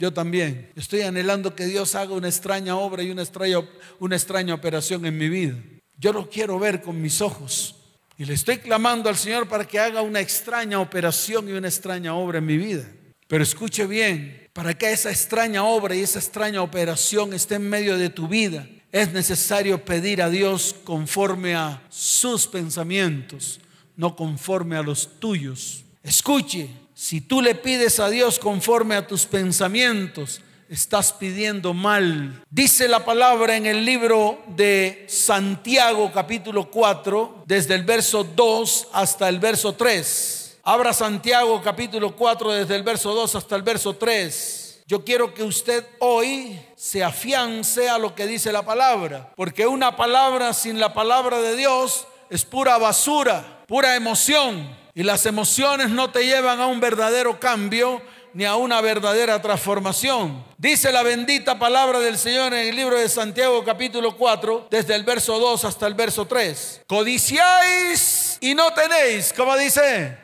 Yo 0.00 0.12
también. 0.12 0.72
Estoy 0.74 1.02
anhelando 1.02 1.54
que 1.54 1.66
Dios 1.66 1.94
haga 1.94 2.14
una 2.14 2.26
extraña 2.26 2.76
obra 2.76 3.04
y 3.04 3.10
una 3.12 3.22
extraña, 3.22 3.58
una 4.00 4.16
extraña 4.16 4.52
operación 4.52 5.06
en 5.06 5.16
mi 5.16 5.28
vida. 5.28 5.56
Yo 5.96 6.12
lo 6.12 6.28
quiero 6.28 6.58
ver 6.58 6.82
con 6.82 7.00
mis 7.00 7.20
ojos. 7.20 7.85
Y 8.18 8.24
le 8.24 8.34
estoy 8.34 8.58
clamando 8.58 9.08
al 9.08 9.16
Señor 9.16 9.46
para 9.48 9.66
que 9.66 9.78
haga 9.78 10.00
una 10.00 10.20
extraña 10.20 10.80
operación 10.80 11.48
y 11.48 11.52
una 11.52 11.68
extraña 11.68 12.14
obra 12.14 12.38
en 12.38 12.46
mi 12.46 12.56
vida. 12.56 12.84
Pero 13.28 13.42
escuche 13.42 13.86
bien, 13.86 14.48
para 14.52 14.72
que 14.72 14.90
esa 14.90 15.10
extraña 15.10 15.64
obra 15.64 15.94
y 15.94 16.00
esa 16.00 16.18
extraña 16.18 16.62
operación 16.62 17.34
esté 17.34 17.56
en 17.56 17.68
medio 17.68 17.98
de 17.98 18.08
tu 18.08 18.26
vida, 18.26 18.66
es 18.90 19.12
necesario 19.12 19.84
pedir 19.84 20.22
a 20.22 20.30
Dios 20.30 20.74
conforme 20.84 21.54
a 21.54 21.82
sus 21.90 22.46
pensamientos, 22.46 23.60
no 23.96 24.16
conforme 24.16 24.76
a 24.76 24.82
los 24.82 25.20
tuyos. 25.20 25.84
Escuche, 26.02 26.70
si 26.94 27.20
tú 27.20 27.42
le 27.42 27.54
pides 27.54 28.00
a 28.00 28.08
Dios 28.08 28.38
conforme 28.38 28.94
a 28.94 29.06
tus 29.06 29.26
pensamientos, 29.26 30.40
estás 30.68 31.12
pidiendo 31.12 31.74
mal. 31.74 32.42
Dice 32.50 32.88
la 32.88 33.04
palabra 33.04 33.56
en 33.56 33.66
el 33.66 33.84
libro 33.84 34.42
de 34.48 35.06
Santiago 35.08 36.10
capítulo 36.12 36.70
4, 36.70 37.44
desde 37.46 37.74
el 37.74 37.84
verso 37.84 38.24
2 38.24 38.88
hasta 38.92 39.28
el 39.28 39.38
verso 39.38 39.74
3. 39.74 40.58
Abra 40.64 40.92
Santiago 40.92 41.62
capítulo 41.62 42.16
4 42.16 42.52
desde 42.52 42.74
el 42.74 42.82
verso 42.82 43.14
2 43.14 43.36
hasta 43.36 43.56
el 43.56 43.62
verso 43.62 43.94
3. 43.94 44.82
Yo 44.88 45.04
quiero 45.04 45.34
que 45.34 45.42
usted 45.42 45.84
hoy 45.98 46.58
se 46.76 47.02
afiance 47.02 47.88
a 47.88 47.98
lo 47.98 48.14
que 48.14 48.26
dice 48.26 48.52
la 48.52 48.64
palabra, 48.64 49.32
porque 49.36 49.66
una 49.66 49.96
palabra 49.96 50.52
sin 50.52 50.78
la 50.78 50.94
palabra 50.94 51.40
de 51.40 51.56
Dios 51.56 52.06
es 52.30 52.44
pura 52.44 52.78
basura, 52.78 53.64
pura 53.66 53.96
emoción, 53.96 54.76
y 54.94 55.02
las 55.02 55.26
emociones 55.26 55.90
no 55.90 56.10
te 56.10 56.24
llevan 56.24 56.60
a 56.60 56.66
un 56.66 56.80
verdadero 56.80 57.38
cambio 57.38 58.00
ni 58.36 58.44
a 58.44 58.54
una 58.56 58.82
verdadera 58.82 59.40
transformación. 59.40 60.44
Dice 60.58 60.92
la 60.92 61.02
bendita 61.02 61.58
palabra 61.58 62.00
del 62.00 62.18
Señor 62.18 62.52
en 62.52 62.68
el 62.68 62.76
libro 62.76 62.98
de 62.98 63.08
Santiago 63.08 63.64
capítulo 63.64 64.14
4, 64.14 64.68
desde 64.70 64.94
el 64.94 65.04
verso 65.04 65.38
2 65.38 65.64
hasta 65.64 65.86
el 65.86 65.94
verso 65.94 66.26
3. 66.26 66.82
Codiciáis 66.86 68.36
y 68.42 68.54
no 68.54 68.74
tenéis, 68.74 69.32
como 69.32 69.56
dice, 69.56 70.18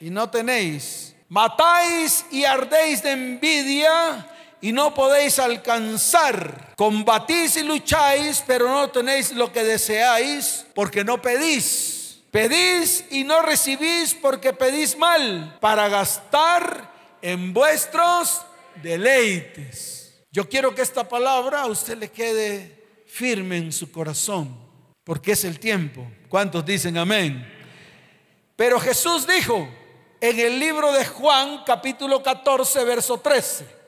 y 0.00 0.08
no 0.08 0.30
tenéis 0.30 1.14
Matáis 1.28 2.24
y 2.30 2.44
ardéis 2.44 3.02
de 3.02 3.10
envidia 3.10 4.26
y 4.62 4.72
no 4.72 4.94
podéis 4.94 5.38
alcanzar. 5.38 6.72
Combatís 6.76 7.56
y 7.56 7.62
lucháis, 7.62 8.42
pero 8.46 8.70
no 8.70 8.88
tenéis 8.88 9.32
lo 9.32 9.52
que 9.52 9.62
deseáis 9.62 10.64
porque 10.74 11.04
no 11.04 11.20
pedís. 11.20 11.99
Pedís 12.30 13.04
y 13.10 13.24
no 13.24 13.42
recibís 13.42 14.14
porque 14.14 14.52
pedís 14.52 14.96
mal 14.96 15.58
para 15.60 15.88
gastar 15.88 17.18
en 17.22 17.52
vuestros 17.52 18.42
deleites. 18.82 20.24
Yo 20.30 20.48
quiero 20.48 20.74
que 20.74 20.82
esta 20.82 21.08
palabra 21.08 21.62
a 21.62 21.66
usted 21.66 21.98
le 21.98 22.10
quede 22.10 23.04
firme 23.06 23.56
en 23.56 23.72
su 23.72 23.90
corazón, 23.90 24.56
porque 25.02 25.32
es 25.32 25.44
el 25.44 25.58
tiempo. 25.58 26.06
¿Cuántos 26.28 26.64
dicen 26.64 26.96
amén? 26.96 27.44
Pero 28.54 28.78
Jesús 28.78 29.26
dijo, 29.26 29.68
en 30.20 30.38
el 30.38 30.60
libro 30.60 30.92
de 30.92 31.04
Juan 31.04 31.64
capítulo 31.66 32.22
14, 32.22 32.84
verso 32.84 33.18
13. 33.18 33.80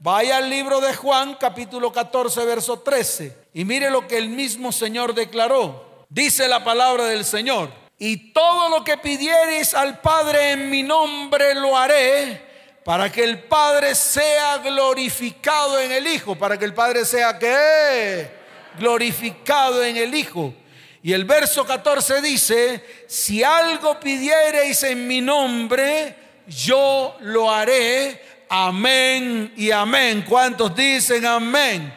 Vaya 0.00 0.36
al 0.36 0.50
libro 0.50 0.80
de 0.80 0.94
Juan 0.94 1.36
capítulo 1.40 1.90
14, 1.90 2.44
verso 2.44 2.80
13 2.80 3.48
y 3.54 3.64
mire 3.64 3.90
lo 3.90 4.06
que 4.06 4.18
el 4.18 4.28
mismo 4.28 4.70
Señor 4.72 5.14
declaró. 5.14 5.87
Dice 6.08 6.48
la 6.48 6.64
palabra 6.64 7.04
del 7.06 7.24
Señor. 7.24 7.70
Y 7.98 8.32
todo 8.32 8.68
lo 8.68 8.84
que 8.84 8.96
pidiereis 8.96 9.74
al 9.74 10.00
Padre 10.00 10.52
en 10.52 10.70
mi 10.70 10.82
nombre 10.82 11.54
lo 11.54 11.76
haré 11.76 12.46
para 12.84 13.10
que 13.12 13.24
el 13.24 13.40
Padre 13.40 13.94
sea 13.94 14.58
glorificado 14.58 15.78
en 15.80 15.92
el 15.92 16.06
Hijo, 16.06 16.36
para 16.36 16.56
que 16.56 16.64
el 16.64 16.72
Padre 16.72 17.04
sea 17.04 17.38
que 17.38 18.30
glorificado 18.78 19.84
en 19.84 19.96
el 19.96 20.14
Hijo. 20.14 20.54
Y 21.02 21.12
el 21.12 21.24
verso 21.24 21.66
14 21.66 22.22
dice, 22.22 23.04
si 23.06 23.42
algo 23.42 24.00
pidiereis 24.00 24.82
en 24.84 25.06
mi 25.06 25.20
nombre, 25.20 26.14
yo 26.46 27.16
lo 27.20 27.50
haré. 27.50 28.22
Amén 28.48 29.52
y 29.56 29.70
amén. 29.70 30.24
¿Cuántos 30.26 30.74
dicen 30.74 31.26
amén? 31.26 31.92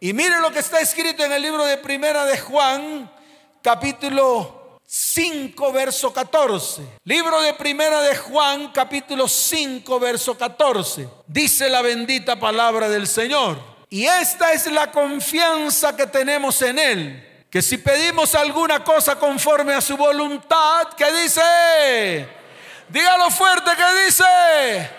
Y 0.00 0.12
miren 0.12 0.42
lo 0.42 0.50
que 0.50 0.58
está 0.58 0.80
escrito 0.80 1.24
en 1.24 1.32
el 1.32 1.42
libro 1.42 1.64
de 1.64 1.76
Primera 1.76 2.24
de 2.24 2.38
Juan, 2.38 3.10
capítulo 3.62 4.78
5, 4.86 5.72
verso 5.72 6.12
14. 6.12 6.82
Libro 7.04 7.40
de 7.42 7.54
Primera 7.54 8.00
de 8.02 8.16
Juan, 8.16 8.72
capítulo 8.72 9.28
5, 9.28 10.00
verso 10.00 10.36
14. 10.36 11.08
Dice 11.26 11.68
la 11.68 11.82
bendita 11.82 12.38
palabra 12.38 12.88
del 12.88 13.06
Señor. 13.06 13.58
Y 13.90 14.06
esta 14.06 14.52
es 14.52 14.70
la 14.70 14.90
confianza 14.90 15.96
que 15.96 16.06
tenemos 16.06 16.60
en 16.62 16.78
Él 16.78 17.24
que 17.50 17.62
si 17.62 17.78
pedimos 17.78 18.34
alguna 18.34 18.84
cosa 18.84 19.18
conforme 19.18 19.72
a 19.72 19.80
su 19.80 19.96
voluntad, 19.96 20.88
¿qué 20.96 21.10
dice? 21.22 22.28
Dígalo 22.88 23.30
fuerte, 23.30 23.70
¿qué 23.74 24.04
dice? 24.04 24.90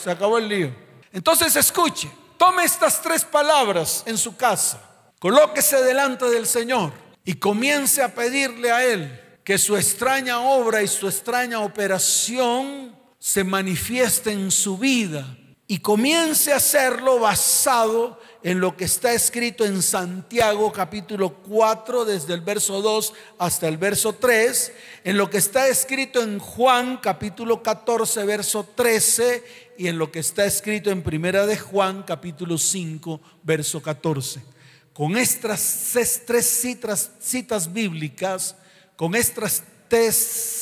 Se 0.00 0.10
acabó 0.10 0.38
el 0.38 0.48
lío. 0.48 0.72
Entonces 1.12 1.54
escuche, 1.56 2.08
tome 2.36 2.64
estas 2.64 3.00
tres 3.02 3.24
palabras 3.24 4.04
en 4.06 4.16
su 4.16 4.36
casa, 4.36 4.80
colóquese 5.18 5.82
delante 5.82 6.26
del 6.26 6.46
Señor 6.46 7.01
y 7.24 7.34
comience 7.34 8.02
a 8.02 8.14
pedirle 8.14 8.70
a 8.70 8.84
Él 8.84 9.20
que 9.44 9.58
su 9.58 9.76
extraña 9.76 10.40
obra 10.40 10.82
y 10.82 10.88
su 10.88 11.08
extraña 11.08 11.60
operación 11.60 12.96
se 13.18 13.44
manifieste 13.44 14.32
en 14.32 14.50
su 14.50 14.78
vida 14.78 15.36
y 15.66 15.78
comience 15.78 16.52
a 16.52 16.56
hacerlo 16.56 17.20
basado 17.20 18.20
en 18.42 18.60
lo 18.60 18.76
que 18.76 18.84
está 18.84 19.12
escrito 19.12 19.64
en 19.64 19.80
Santiago 19.80 20.72
capítulo 20.72 21.34
4 21.34 22.04
desde 22.04 22.34
el 22.34 22.40
verso 22.40 22.82
2 22.82 23.14
hasta 23.38 23.68
el 23.68 23.78
verso 23.78 24.12
3, 24.12 24.72
en 25.04 25.16
lo 25.16 25.30
que 25.30 25.38
está 25.38 25.68
escrito 25.68 26.20
en 26.22 26.40
Juan 26.40 26.98
capítulo 26.98 27.62
14 27.62 28.24
verso 28.24 28.68
13 28.74 29.44
y 29.78 29.86
en 29.86 29.98
lo 29.98 30.10
que 30.12 30.18
está 30.18 30.44
escrito 30.44 30.90
en 30.90 31.02
Primera 31.02 31.46
de 31.46 31.56
Juan 31.56 32.02
capítulo 32.02 32.58
5 32.58 33.20
verso 33.42 33.80
14. 33.80 34.51
Con 34.92 35.16
estas 35.16 35.92
tres 36.26 37.08
citas, 37.20 37.72
bíblicas, 37.72 38.54
con 38.94 39.14
estas 39.14 39.62
tres 39.88 40.16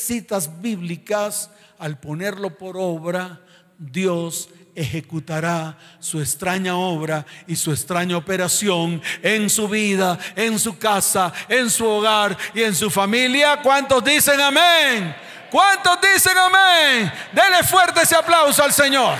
citas 0.07 0.61
bíblicas, 0.61 1.49
al 1.77 1.99
ponerlo 1.99 2.57
por 2.57 2.77
obra, 2.77 3.41
Dios 3.77 4.49
ejecutará 4.73 5.77
su 5.99 6.21
extraña 6.21 6.77
obra 6.77 7.25
y 7.45 7.57
su 7.57 7.71
extraña 7.71 8.15
operación 8.15 9.01
en 9.21 9.49
su 9.49 9.67
vida, 9.67 10.17
en 10.35 10.57
su 10.59 10.77
casa, 10.77 11.33
en 11.49 11.69
su 11.69 11.85
hogar 11.85 12.37
y 12.53 12.63
en 12.63 12.73
su 12.73 12.89
familia. 12.89 13.59
¿Cuántos 13.61 14.01
dicen 14.01 14.39
amén? 14.39 15.13
¿Cuántos 15.49 15.99
dicen 15.99 16.37
amén? 16.37 17.11
Dele 17.33 17.63
fuerte 17.63 18.03
ese 18.03 18.15
aplauso 18.15 18.63
al 18.63 18.71
Señor. 18.71 19.17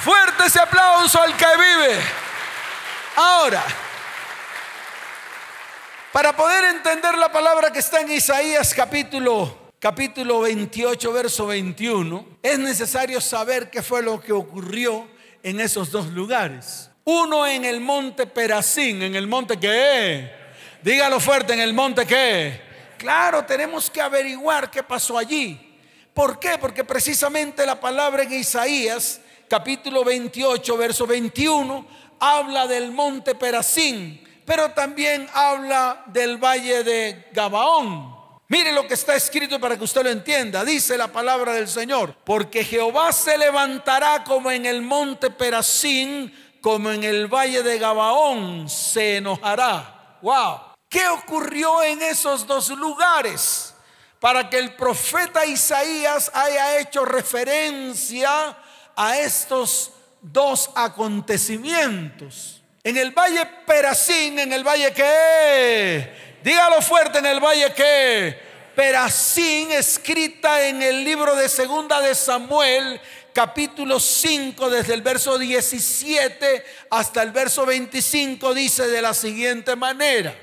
Fuerte 0.00 0.46
ese 0.46 0.58
aplauso 0.58 1.22
al 1.22 1.36
que 1.36 1.46
vive. 1.46 2.00
Ahora, 3.16 3.64
para 6.12 6.34
poder 6.36 6.64
entender 6.64 7.16
la 7.18 7.30
palabra 7.30 7.72
que 7.72 7.80
está 7.80 8.00
en 8.00 8.10
Isaías 8.12 8.74
capítulo 8.74 9.60
capítulo 9.80 10.40
28, 10.40 11.12
verso 11.12 11.46
21, 11.46 12.38
es 12.42 12.58
necesario 12.58 13.18
saber 13.18 13.70
qué 13.70 13.82
fue 13.82 14.02
lo 14.02 14.20
que 14.20 14.30
ocurrió 14.30 15.08
en 15.42 15.58
esos 15.58 15.90
dos 15.90 16.08
lugares. 16.08 16.90
Uno 17.04 17.46
en 17.46 17.64
el 17.64 17.80
monte 17.80 18.26
Perazín, 18.26 19.00
en 19.02 19.14
el 19.14 19.26
monte 19.26 19.58
que, 19.58 20.30
dígalo 20.82 21.18
fuerte, 21.18 21.54
en 21.54 21.60
el 21.60 21.72
monte 21.72 22.04
que, 22.06 22.60
claro, 22.98 23.46
tenemos 23.46 23.90
que 23.90 24.02
averiguar 24.02 24.70
qué 24.70 24.82
pasó 24.82 25.16
allí. 25.16 25.78
¿Por 26.12 26.38
qué? 26.38 26.58
Porque 26.58 26.84
precisamente 26.84 27.64
la 27.64 27.80
palabra 27.80 28.24
en 28.24 28.34
Isaías, 28.34 29.22
capítulo 29.48 30.04
28, 30.04 30.76
verso 30.76 31.06
21, 31.06 31.86
habla 32.20 32.66
del 32.66 32.92
monte 32.92 33.34
Perazín, 33.34 34.22
pero 34.44 34.70
también 34.70 35.28
habla 35.32 36.04
del 36.06 36.36
valle 36.36 36.84
de 36.84 37.28
Gabaón. 37.32 38.20
Mire 38.48 38.72
lo 38.72 38.86
que 38.86 38.94
está 38.94 39.14
escrito 39.14 39.60
para 39.60 39.78
que 39.78 39.84
usted 39.84 40.02
lo 40.02 40.10
entienda. 40.10 40.64
Dice 40.64 40.98
la 40.98 41.08
palabra 41.08 41.52
del 41.52 41.68
Señor, 41.68 42.16
porque 42.24 42.64
Jehová 42.64 43.12
se 43.12 43.38
levantará 43.38 44.24
como 44.24 44.50
en 44.50 44.66
el 44.66 44.82
monte 44.82 45.30
Perazín, 45.30 46.34
como 46.60 46.90
en 46.90 47.04
el 47.04 47.28
valle 47.28 47.62
de 47.62 47.78
Gabaón, 47.78 48.68
se 48.68 49.18
enojará. 49.18 50.18
Wow. 50.20 50.60
¿Qué 50.88 51.06
ocurrió 51.06 51.82
en 51.84 52.02
esos 52.02 52.44
dos 52.44 52.70
lugares? 52.70 53.72
Para 54.18 54.50
que 54.50 54.58
el 54.58 54.74
profeta 54.74 55.46
Isaías 55.46 56.30
haya 56.34 56.80
hecho 56.80 57.04
referencia 57.04 58.56
a 58.96 59.18
estos 59.18 59.92
dos 60.20 60.70
acontecimientos. 60.74 62.62
En 62.82 62.96
el 62.96 63.10
valle 63.12 63.44
Perazín, 63.66 64.38
en 64.38 64.52
el 64.52 64.64
valle 64.64 64.92
que 64.92 66.30
Dígalo 66.42 66.80
fuerte 66.80 67.18
en 67.18 67.26
el 67.26 67.38
valle 67.38 67.72
que 67.74 68.50
Perazín, 68.74 69.70
escrita 69.72 70.66
en 70.66 70.80
el 70.80 71.04
libro 71.04 71.36
de 71.36 71.50
Segunda 71.50 72.00
de 72.00 72.14
Samuel, 72.14 72.98
capítulo 73.34 74.00
5, 74.00 74.70
desde 74.70 74.94
el 74.94 75.02
verso 75.02 75.36
17 75.36 76.64
hasta 76.88 77.22
el 77.22 77.32
verso 77.32 77.66
25, 77.66 78.54
dice 78.54 78.88
de 78.88 79.02
la 79.02 79.12
siguiente 79.12 79.76
manera, 79.76 80.34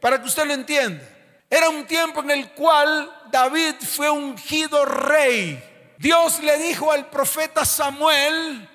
para 0.00 0.18
que 0.18 0.28
usted 0.28 0.46
lo 0.46 0.54
entienda. 0.54 1.04
Era 1.50 1.68
un 1.68 1.84
tiempo 1.86 2.20
en 2.20 2.30
el 2.30 2.52
cual 2.52 3.12
David 3.30 3.74
fue 3.80 4.08
ungido 4.08 4.86
rey. 4.86 5.62
Dios 5.98 6.40
le 6.40 6.56
dijo 6.56 6.90
al 6.90 7.10
profeta 7.10 7.66
Samuel, 7.66 8.66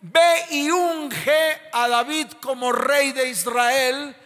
ve 0.00 0.46
y 0.50 0.70
unge 0.70 1.60
a 1.72 1.88
David 1.88 2.28
como 2.40 2.72
rey 2.72 3.12
de 3.12 3.28
Israel, 3.28 4.16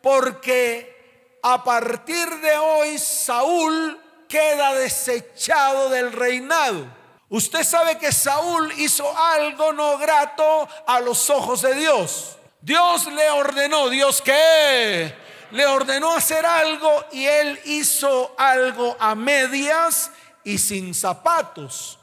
porque 0.00 1.38
a 1.42 1.62
partir 1.62 2.28
de 2.40 2.56
hoy 2.56 2.98
Saúl 2.98 4.00
queda 4.28 4.74
desechado 4.74 5.88
del 5.88 6.12
reinado. 6.12 6.86
Usted 7.28 7.64
sabe 7.64 7.98
que 7.98 8.12
Saúl 8.12 8.72
hizo 8.78 9.16
algo 9.16 9.72
no 9.72 9.98
grato 9.98 10.68
a 10.86 11.00
los 11.00 11.28
ojos 11.30 11.62
de 11.62 11.74
Dios. 11.74 12.36
Dios 12.60 13.06
le 13.06 13.30
ordenó, 13.30 13.88
Dios 13.88 14.22
qué? 14.22 15.14
Le 15.50 15.66
ordenó 15.66 16.12
hacer 16.12 16.44
algo 16.44 17.04
y 17.12 17.26
él 17.26 17.60
hizo 17.64 18.34
algo 18.38 18.96
a 18.98 19.14
medias 19.14 20.10
y 20.44 20.58
sin 20.58 20.94
zapatos. 20.94 21.98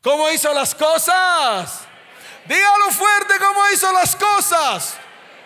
¿Cómo 0.00 0.28
hizo 0.30 0.52
las 0.52 0.74
cosas? 0.74 1.86
Dígalo 2.48 2.90
fuerte, 2.90 3.34
¿cómo 3.38 3.60
hizo 3.72 3.92
las 3.92 4.16
cosas? 4.16 4.96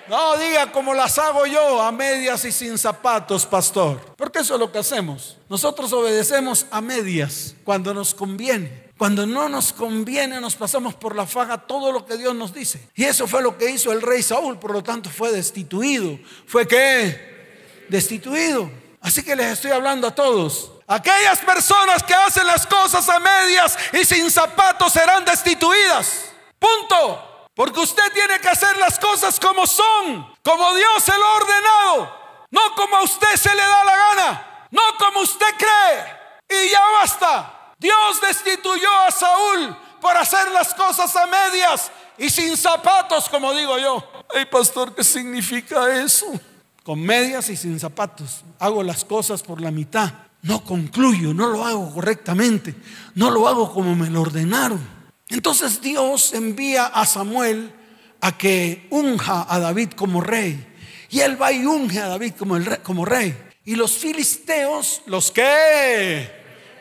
No 0.09 0.37
diga 0.37 0.71
como 0.71 0.95
las 0.95 1.19
hago 1.19 1.47
yo, 1.47 1.83
a 1.83 1.91
medias 1.91 2.45
y 2.45 2.53
sin 2.53 2.79
zapatos, 2.79 3.45
pastor. 3.45 4.00
Porque 4.17 4.38
eso 4.38 4.55
es 4.55 4.61
lo 4.61 4.71
que 4.71 4.79
hacemos. 4.79 5.37
Nosotros 5.49 5.93
obedecemos 5.93 6.67
a 6.71 6.81
medias 6.81 7.55
cuando 7.65 7.93
nos 7.93 8.15
conviene. 8.15 8.87
Cuando 8.97 9.26
no 9.26 9.49
nos 9.49 9.73
conviene, 9.73 10.41
nos 10.41 10.55
pasamos 10.55 10.95
por 10.95 11.15
la 11.15 11.26
faja 11.26 11.59
todo 11.59 11.93
lo 11.93 12.07
que 12.07 12.17
Dios 12.17 12.35
nos 12.35 12.55
dice. 12.55 12.88
Y 12.95 13.05
eso 13.05 13.26
fue 13.26 13.43
lo 13.43 13.59
que 13.59 13.69
hizo 13.69 13.93
el 13.93 14.00
rey 14.00 14.23
Saúl, 14.23 14.59
por 14.59 14.71
lo 14.71 14.83
tanto 14.83 15.11
fue 15.11 15.33
destituido. 15.33 16.19
¿Fue 16.47 16.67
qué? 16.67 17.85
Destituido. 17.88 18.71
Así 19.00 19.23
que 19.23 19.37
les 19.37 19.53
estoy 19.53 19.73
hablando 19.73 20.07
a 20.07 20.15
todos. 20.15 20.73
Aquellas 20.87 21.41
personas 21.41 22.03
que 22.05 22.15
hacen 22.15 22.47
las 22.47 22.67
cosas 22.67 23.07
a 23.09 23.19
medias 23.19 23.76
y 23.93 24.05
sin 24.05 24.31
zapatos 24.31 24.93
serán 24.93 25.25
destituidas. 25.25 26.31
Punto. 26.66 27.49
Porque 27.54 27.80
usted 27.80 28.12
tiene 28.12 28.38
que 28.38 28.49
hacer 28.49 28.76
las 28.76 28.99
cosas 28.99 29.40
como 29.40 29.66
son, 29.66 30.26
como 30.42 30.75
Dios 30.75 31.02
se 31.02 31.16
lo 31.16 31.25
ha 31.25 31.37
ordenado, 31.37 32.16
no 32.50 32.61
como 32.76 32.96
a 32.96 33.02
usted 33.02 33.35
se 33.35 33.49
le 33.49 33.62
da 33.62 33.85
la 33.85 33.96
gana, 33.96 34.68
no 34.70 34.82
como 34.99 35.20
usted 35.20 35.46
cree. 35.56 36.60
Y 36.67 36.71
ya 36.71 36.82
basta. 37.00 37.73
Dios 37.78 38.21
destituyó 38.21 38.91
a 39.06 39.10
Saúl 39.10 39.75
por 40.02 40.14
hacer 40.19 40.50
las 40.50 40.75
cosas 40.75 41.17
a 41.17 41.26
medias 41.26 41.91
y 42.19 42.28
sin 42.28 42.58
zapatos, 42.58 43.26
como 43.30 43.54
digo 43.54 43.78
yo. 43.78 44.04
Ay, 44.34 44.45
pastor, 44.45 44.95
¿qué 44.95 45.02
significa 45.02 45.99
eso? 45.99 46.26
Con 46.84 47.00
medias 47.00 47.49
y 47.49 47.56
sin 47.56 47.80
zapatos. 47.80 48.43
Hago 48.58 48.82
las 48.82 49.02
cosas 49.02 49.43
por 49.43 49.62
la 49.62 49.71
mitad. 49.71 50.12
No 50.43 50.62
concluyo, 50.62 51.32
no 51.32 51.49
lo 51.49 51.64
hago 51.64 51.93
correctamente, 51.95 52.75
no 53.14 53.30
lo 53.30 53.49
hago 53.49 53.73
como 53.73 53.97
me 53.97 54.10
lo 54.10 54.21
ordenaron. 54.21 54.96
Entonces 55.28 55.80
Dios 55.80 56.32
envía 56.34 56.86
a 56.86 57.04
Samuel 57.04 57.73
a 58.21 58.36
que 58.36 58.86
unja 58.91 59.47
a 59.49 59.58
David 59.58 59.91
como 59.91 60.21
rey. 60.21 60.67
Y 61.10 61.21
él 61.21 61.41
va 61.41 61.52
y 61.52 61.65
unge 61.65 61.99
a 62.00 62.08
David 62.08 62.34
como, 62.39 62.58
rey, 62.58 62.78
como 62.82 63.04
rey. 63.04 63.36
Y 63.65 63.75
los 63.75 63.93
filisteos, 63.99 65.02
los 65.06 65.30
que, 65.30 66.28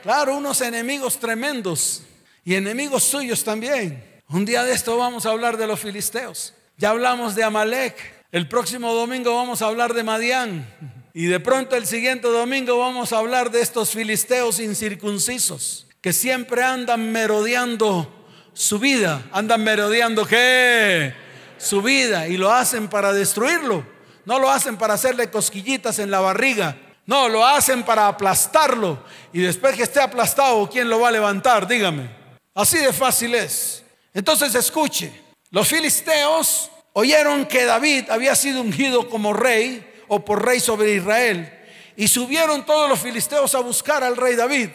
claro, 0.03 0.37
unos 0.37 0.61
enemigos 0.61 1.19
tremendos 1.19 2.03
y 2.43 2.55
enemigos 2.55 3.03
suyos 3.03 3.43
también. 3.43 4.03
Un 4.29 4.45
día 4.45 4.63
de 4.63 4.73
esto 4.73 4.97
vamos 4.97 5.25
a 5.25 5.31
hablar 5.31 5.57
de 5.57 5.67
los 5.67 5.79
filisteos. 5.79 6.53
Ya 6.77 6.91
hablamos 6.91 7.35
de 7.35 7.43
Amalek. 7.43 7.95
El 8.31 8.47
próximo 8.47 8.93
domingo 8.93 9.35
vamos 9.35 9.61
a 9.61 9.67
hablar 9.67 9.93
de 9.93 10.03
Madián. 10.03 10.67
Y 11.13 11.25
de 11.25 11.39
pronto 11.39 11.75
el 11.75 11.87
siguiente 11.87 12.27
domingo 12.27 12.77
vamos 12.77 13.13
a 13.13 13.19
hablar 13.19 13.49
de 13.49 13.61
estos 13.61 13.91
filisteos 13.91 14.59
incircuncisos 14.59 15.87
que 16.01 16.13
siempre 16.13 16.61
andan 16.61 17.11
merodeando 17.11 18.14
su 18.55 18.79
vida. 18.79 19.21
Andan 19.31 19.63
merodeando 19.63 20.25
qué? 20.25 21.13
Su 21.59 21.83
vida. 21.83 22.27
Y 22.27 22.37
lo 22.37 22.51
hacen 22.51 22.87
para 22.87 23.13
destruirlo. 23.13 23.85
No 24.25 24.39
lo 24.39 24.49
hacen 24.49 24.77
para 24.77 24.95
hacerle 24.95 25.29
cosquillitas 25.29 25.99
en 25.99 26.09
la 26.09 26.19
barriga. 26.19 26.75
No, 27.05 27.29
lo 27.29 27.45
hacen 27.45 27.83
para 27.83 28.07
aplastarlo. 28.07 29.03
Y 29.31 29.41
después 29.41 29.75
que 29.75 29.83
esté 29.83 30.01
aplastado, 30.01 30.67
¿quién 30.67 30.89
lo 30.89 30.99
va 31.01 31.09
a 31.09 31.11
levantar? 31.11 31.67
Dígame. 31.67 32.09
Así 32.55 32.79
de 32.79 32.91
fácil 32.91 33.35
es. 33.35 33.83
Entonces 34.13 34.55
escuche. 34.55 35.13
Los 35.51 35.67
filisteos 35.67 36.71
oyeron 36.93 37.45
que 37.45 37.65
David 37.65 38.09
había 38.09 38.33
sido 38.35 38.61
ungido 38.61 39.09
como 39.09 39.33
rey 39.33 39.85
o 40.07 40.25
por 40.25 40.43
rey 40.43 40.59
sobre 40.59 40.93
Israel. 40.95 41.51
Y 41.95 42.07
subieron 42.07 42.65
todos 42.65 42.89
los 42.89 42.99
filisteos 42.99 43.53
a 43.53 43.59
buscar 43.59 44.03
al 44.03 44.17
rey 44.17 44.35
David. 44.35 44.69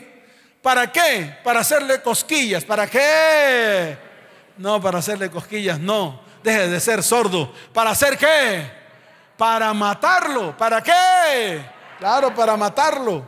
¿Para 0.63 0.93
qué? 0.93 1.37
Para 1.43 1.61
hacerle 1.61 2.03
cosquillas. 2.03 2.65
¿Para 2.65 2.87
qué? 2.89 3.97
No, 4.59 4.81
para 4.81 4.99
hacerle 4.99 5.31
cosquillas, 5.31 5.79
no. 5.79 6.21
Deje 6.43 6.69
de 6.69 6.81
ser 6.81 7.03
sordo. 7.03 7.53
¿Para 7.73 7.91
hacer 7.91 8.19
qué? 8.19 8.71
Para 9.37 9.73
matarlo. 9.73 10.57
¿Para 10.57 10.83
qué? 10.83 11.65
Claro, 11.99 12.35
para 12.35 12.57
matarlo. 12.57 13.27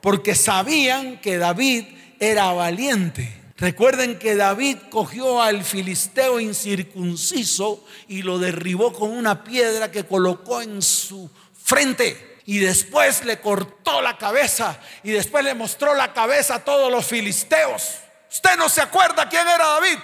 Porque 0.00 0.34
sabían 0.34 1.20
que 1.20 1.38
David 1.38 1.86
era 2.20 2.52
valiente. 2.52 3.42
Recuerden 3.56 4.18
que 4.18 4.34
David 4.34 4.78
cogió 4.90 5.40
al 5.40 5.64
filisteo 5.64 6.40
incircunciso 6.40 7.84
y 8.08 8.22
lo 8.22 8.38
derribó 8.38 8.92
con 8.92 9.10
una 9.10 9.42
piedra 9.44 9.90
que 9.90 10.04
colocó 10.04 10.60
en 10.60 10.82
su 10.82 11.30
frente 11.62 12.33
y 12.46 12.58
después 12.58 13.24
le 13.24 13.40
cortó 13.40 14.02
la 14.02 14.18
cabeza 14.18 14.78
y 15.02 15.12
después 15.12 15.44
le 15.44 15.54
mostró 15.54 15.94
la 15.94 16.12
cabeza 16.12 16.56
a 16.56 16.64
todos 16.64 16.90
los 16.90 17.06
filisteos. 17.06 17.96
Usted 18.30 18.56
no 18.56 18.68
se 18.68 18.82
acuerda 18.82 19.28
quién 19.28 19.46
era 19.46 19.66
David. 19.66 19.98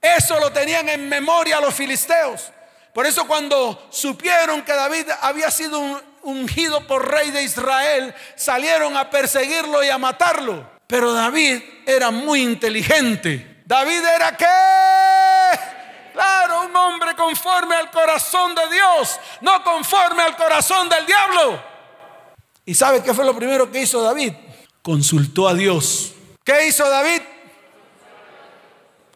Eso 0.00 0.38
lo 0.38 0.52
tenían 0.52 0.88
en 0.88 1.08
memoria 1.08 1.60
los 1.60 1.74
filisteos. 1.74 2.52
Por 2.92 3.06
eso 3.06 3.26
cuando 3.26 3.88
supieron 3.90 4.62
que 4.62 4.72
David 4.72 5.06
había 5.22 5.50
sido 5.50 5.80
ungido 6.22 6.86
por 6.86 7.10
rey 7.10 7.30
de 7.30 7.42
Israel, 7.42 8.14
salieron 8.36 8.96
a 8.96 9.10
perseguirlo 9.10 9.82
y 9.82 9.88
a 9.88 9.98
matarlo. 9.98 10.70
Pero 10.86 11.12
David 11.12 11.62
era 11.86 12.10
muy 12.10 12.42
inteligente. 12.42 13.62
David 13.64 14.04
era 14.04 14.36
qué? 14.36 15.60
Claro, 16.12 16.66
un 16.66 16.76
hombre 16.76 17.16
conforme 17.16 17.74
al 17.74 17.90
corazón 17.90 18.54
de 18.54 18.68
Dios, 18.68 19.18
no 19.40 19.64
conforme 19.64 20.22
al 20.22 20.36
corazón 20.36 20.88
del 20.90 21.06
diablo. 21.06 21.71
¿Y 22.64 22.74
sabe 22.74 23.02
qué 23.02 23.12
fue 23.12 23.24
lo 23.24 23.34
primero 23.34 23.70
que 23.70 23.82
hizo 23.82 24.02
David? 24.02 24.32
Consultó 24.82 25.48
a 25.48 25.54
Dios. 25.54 26.12
¿Qué 26.44 26.66
hizo 26.66 26.88
David? 26.88 27.22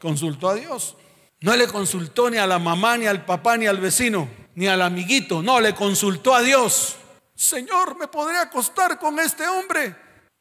Consultó 0.01 0.49
a 0.49 0.55
Dios. 0.55 0.97
No 1.41 1.55
le 1.55 1.69
consultó 1.69 2.31
ni 2.31 2.39
a 2.39 2.47
la 2.47 2.59
mamá, 2.59 2.97
ni 2.97 3.07
al 3.07 3.25
papá, 3.25 3.57
ni 3.57 3.67
al 3.67 3.79
vecino, 3.79 4.29
ni 4.55 4.67
al 4.67 4.83
amiguito. 4.83 5.43
No, 5.43 5.61
le 5.61 5.75
consultó 5.75 6.35
a 6.35 6.43
Dios. 6.43 6.97
Señor, 7.35 7.97
¿me 7.97 8.09
podría 8.09 8.43
acostar 8.43 8.99
con 8.99 9.19
este 9.21 9.47
hombre? 9.47 9.95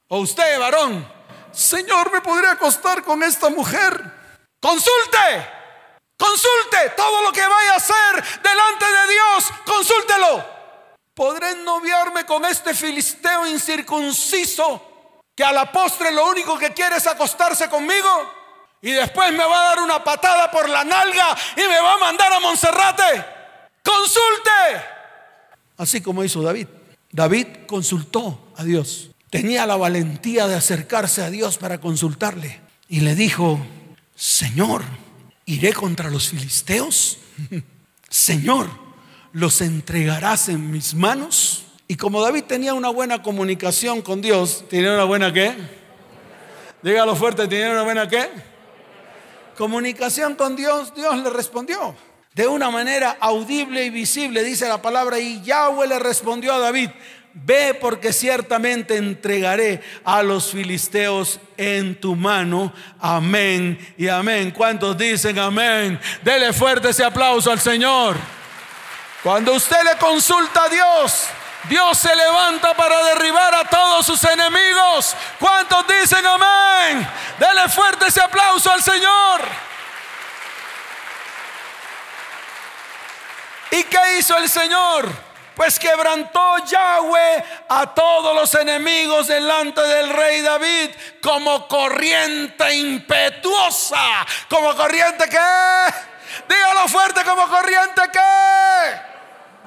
O 0.07 0.19
usted, 0.19 0.59
varón, 0.59 1.07
Señor, 1.51 2.11
¿me 2.11 2.21
podría 2.21 2.51
acostar 2.51 3.03
con 3.03 3.21
esta 3.23 3.49
mujer? 3.49 4.13
Consulte. 4.59 5.49
Consulte 6.17 6.93
todo 6.95 7.21
lo 7.23 7.31
que 7.31 7.41
vaya 7.41 7.73
a 7.73 7.75
hacer 7.75 8.41
delante 8.41 8.85
de 8.85 9.13
Dios. 9.13 9.53
Consúltelo. 9.65 10.54
¿Podré 11.15 11.55
noviarme 11.63 12.25
con 12.25 12.43
este 12.43 12.73
filisteo 12.73 13.47
incircunciso 13.47 15.23
que 15.33 15.45
a 15.45 15.53
la 15.53 15.71
postre 15.71 16.11
lo 16.11 16.29
único 16.29 16.57
que 16.57 16.73
quiere 16.73 16.97
es 16.97 17.07
acostarse 17.07 17.69
conmigo? 17.69 18.09
Y 18.81 18.91
después 18.91 19.31
me 19.31 19.45
va 19.45 19.61
a 19.61 19.67
dar 19.69 19.79
una 19.79 20.03
patada 20.03 20.51
por 20.51 20.67
la 20.67 20.83
nalga 20.83 21.35
y 21.55 21.61
me 21.61 21.79
va 21.79 21.93
a 21.93 21.97
mandar 21.97 22.33
a 22.33 22.39
Monserrate. 22.41 23.25
Consulte. 23.81 24.85
Así 25.77 26.01
como 26.01 26.21
hizo 26.21 26.41
David. 26.41 26.67
David 27.11 27.47
consultó 27.65 28.51
a 28.57 28.65
Dios. 28.65 29.09
Tenía 29.29 29.65
la 29.65 29.77
valentía 29.77 30.47
de 30.47 30.55
acercarse 30.55 31.23
a 31.23 31.29
Dios 31.29 31.57
para 31.57 31.79
consultarle. 31.79 32.59
Y 32.89 32.99
le 32.99 33.15
dijo, 33.15 33.57
Señor, 34.15 34.83
¿iré 35.45 35.71
contra 35.71 36.09
los 36.09 36.27
filisteos? 36.27 37.19
Señor, 38.09 38.84
¿los 39.35 39.59
entregarás 39.59 40.47
en 40.47 40.71
mis 40.71 40.93
manos? 40.93 41.65
Y 41.89 41.97
como 41.97 42.21
David 42.21 42.45
tenía 42.45 42.73
una 42.73 42.87
buena 42.87 43.21
comunicación 43.21 44.01
con 44.01 44.21
Dios, 44.21 44.63
¿tenía 44.69 44.93
una 44.93 45.03
buena 45.03 45.33
qué? 45.33 45.53
Dígalo 46.81 47.17
fuerte, 47.17 47.45
¿tenía 47.49 47.69
una 47.71 47.83
buena 47.83 48.07
qué? 48.07 48.29
Comunicación 49.57 50.35
con 50.35 50.55
Dios, 50.55 50.95
Dios 50.95 51.17
le 51.21 51.29
respondió. 51.29 51.93
De 52.33 52.47
una 52.47 52.69
manera 52.71 53.17
audible 53.19 53.83
y 53.83 53.89
visible, 53.89 54.41
dice 54.41 54.69
la 54.69 54.81
palabra, 54.81 55.19
y 55.19 55.41
Yahweh 55.41 55.87
le 55.87 55.99
respondió 55.99 56.53
a 56.53 56.59
David, 56.59 56.91
ve 57.33 57.77
porque 57.79 58.13
ciertamente 58.13 58.95
entregaré 58.95 59.81
a 60.05 60.23
los 60.23 60.51
filisteos 60.51 61.41
en 61.57 61.99
tu 61.99 62.15
mano. 62.15 62.73
Amén 63.01 63.77
y 63.97 64.07
amén. 64.07 64.51
¿Cuántos 64.51 64.97
dicen 64.97 65.37
amén? 65.39 65.99
Dele 66.23 66.53
fuerte 66.53 66.89
ese 66.91 67.03
aplauso 67.03 67.51
al 67.51 67.59
Señor. 67.59 68.15
Cuando 69.25 69.53
usted 69.53 69.81
le 69.81 69.97
consulta 69.97 70.65
a 70.65 70.69
Dios, 70.69 71.23
Dios 71.63 71.97
se 71.97 72.15
levanta 72.15 72.75
para 72.75 73.03
derribar 73.05 73.55
a 73.55 73.63
todos 73.63 74.05
sus 74.05 74.23
enemigos. 74.23 75.15
¿Cuántos 75.39 75.83
dicen 75.87 76.23
amén? 76.23 77.09
Dele 77.39 77.67
fuerte 77.69 78.05
ese 78.05 78.21
aplauso 78.21 78.71
al 78.71 78.83
Señor. 78.83 79.41
¿Y 83.71 83.83
qué 83.85 84.19
hizo 84.19 84.37
el 84.37 84.47
Señor? 84.47 85.09
Pues 85.55 85.79
quebrantó 85.79 86.59
Yahweh 86.63 87.43
a 87.67 87.95
todos 87.95 88.35
los 88.35 88.53
enemigos 88.53 89.25
delante 89.25 89.81
del 89.81 90.09
rey 90.09 90.41
David 90.41 90.91
como 91.23 91.67
corriente 91.67 92.75
impetuosa. 92.75 94.23
Como 94.47 94.75
corriente 94.75 95.27
que... 95.27 95.39
Dígalo 96.47 96.87
fuerte 96.89 97.23
como 97.23 97.47
corriente 97.47 98.03
que... 98.13 99.14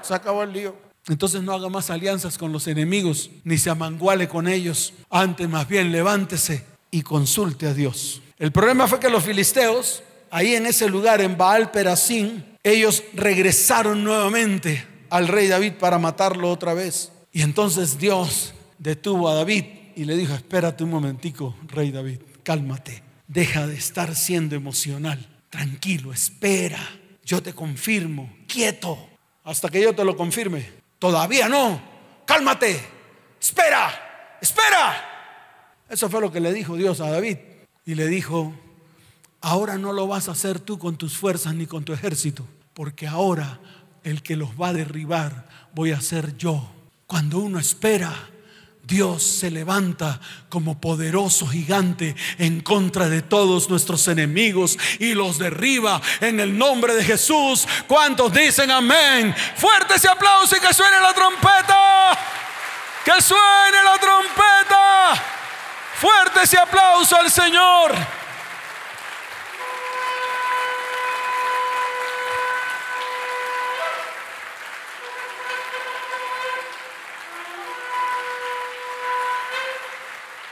Se 0.02 0.14
acabó 0.14 0.42
el 0.42 0.52
lío. 0.52 0.76
Entonces 1.08 1.42
no 1.42 1.52
haga 1.52 1.68
más 1.68 1.90
alianzas 1.90 2.36
con 2.36 2.52
los 2.52 2.66
enemigos, 2.66 3.30
ni 3.44 3.56
se 3.56 3.70
amanguale 3.70 4.28
con 4.28 4.46
ellos. 4.46 4.92
Antes 5.10 5.48
más 5.48 5.66
bien 5.66 5.90
levántese 5.90 6.64
y 6.90 7.02
consulte 7.02 7.66
a 7.66 7.74
Dios. 7.74 8.20
El 8.38 8.52
problema 8.52 8.86
fue 8.86 9.00
que 9.00 9.08
los 9.08 9.24
filisteos, 9.24 10.02
ahí 10.30 10.54
en 10.54 10.66
ese 10.66 10.88
lugar, 10.88 11.20
en 11.20 11.36
Baal 11.36 11.70
Perasín, 11.70 12.44
ellos 12.62 13.02
regresaron 13.14 14.04
nuevamente 14.04 14.86
al 15.10 15.28
rey 15.28 15.48
David 15.48 15.74
para 15.74 15.98
matarlo 15.98 16.50
otra 16.50 16.74
vez. 16.74 17.10
Y 17.32 17.42
entonces 17.42 17.98
Dios 17.98 18.52
detuvo 18.78 19.28
a 19.28 19.34
David 19.34 19.64
y 19.96 20.04
le 20.04 20.16
dijo, 20.16 20.34
espérate 20.34 20.84
un 20.84 20.90
momentico, 20.90 21.56
rey 21.68 21.90
David, 21.90 22.20
cálmate, 22.42 23.02
deja 23.26 23.66
de 23.66 23.76
estar 23.76 24.14
siendo 24.14 24.54
emocional, 24.54 25.26
tranquilo, 25.50 26.12
espera, 26.12 26.78
yo 27.24 27.42
te 27.42 27.52
confirmo, 27.52 28.32
quieto, 28.46 29.07
hasta 29.48 29.70
que 29.70 29.80
yo 29.80 29.94
te 29.94 30.04
lo 30.04 30.14
confirme. 30.14 30.70
Todavía 30.98 31.48
no, 31.48 31.80
cálmate, 32.26 32.78
espera, 33.40 34.36
espera. 34.42 35.84
Eso 35.88 36.10
fue 36.10 36.20
lo 36.20 36.30
que 36.30 36.38
le 36.38 36.52
dijo 36.52 36.76
Dios 36.76 37.00
a 37.00 37.08
David. 37.08 37.38
Y 37.86 37.94
le 37.94 38.08
dijo, 38.08 38.52
ahora 39.40 39.78
no 39.78 39.94
lo 39.94 40.06
vas 40.06 40.28
a 40.28 40.32
hacer 40.32 40.60
tú 40.60 40.78
con 40.78 40.98
tus 40.98 41.16
fuerzas 41.16 41.54
ni 41.54 41.66
con 41.66 41.82
tu 41.82 41.94
ejército, 41.94 42.46
porque 42.74 43.06
ahora 43.06 43.58
el 44.04 44.22
que 44.22 44.36
los 44.36 44.50
va 44.50 44.68
a 44.68 44.74
derribar 44.74 45.48
voy 45.74 45.92
a 45.92 46.00
ser 46.02 46.36
yo. 46.36 46.70
Cuando 47.06 47.38
uno 47.38 47.58
espera, 47.58 48.14
Dios 48.88 49.22
se 49.22 49.50
levanta 49.50 50.18
como 50.48 50.80
poderoso 50.80 51.46
gigante 51.46 52.16
en 52.38 52.62
contra 52.62 53.10
de 53.10 53.20
todos 53.20 53.68
nuestros 53.68 54.08
enemigos 54.08 54.78
y 54.98 55.12
los 55.12 55.36
derriba 55.36 56.00
en 56.22 56.40
el 56.40 56.56
nombre 56.56 56.94
de 56.94 57.04
Jesús. 57.04 57.68
¿Cuántos 57.86 58.32
dicen 58.32 58.70
amén? 58.70 59.34
Fuerte 59.56 59.96
ese 59.96 60.08
aplauso 60.08 60.56
y 60.56 60.60
que 60.60 60.72
suene 60.72 60.98
la 61.00 61.12
trompeta. 61.12 62.18
Que 63.04 63.20
suene 63.20 63.84
la 63.84 63.98
trompeta. 64.00 65.22
Fuerte 66.00 66.40
ese 66.44 66.56
aplauso 66.56 67.14
al 67.14 67.30
Señor. 67.30 67.92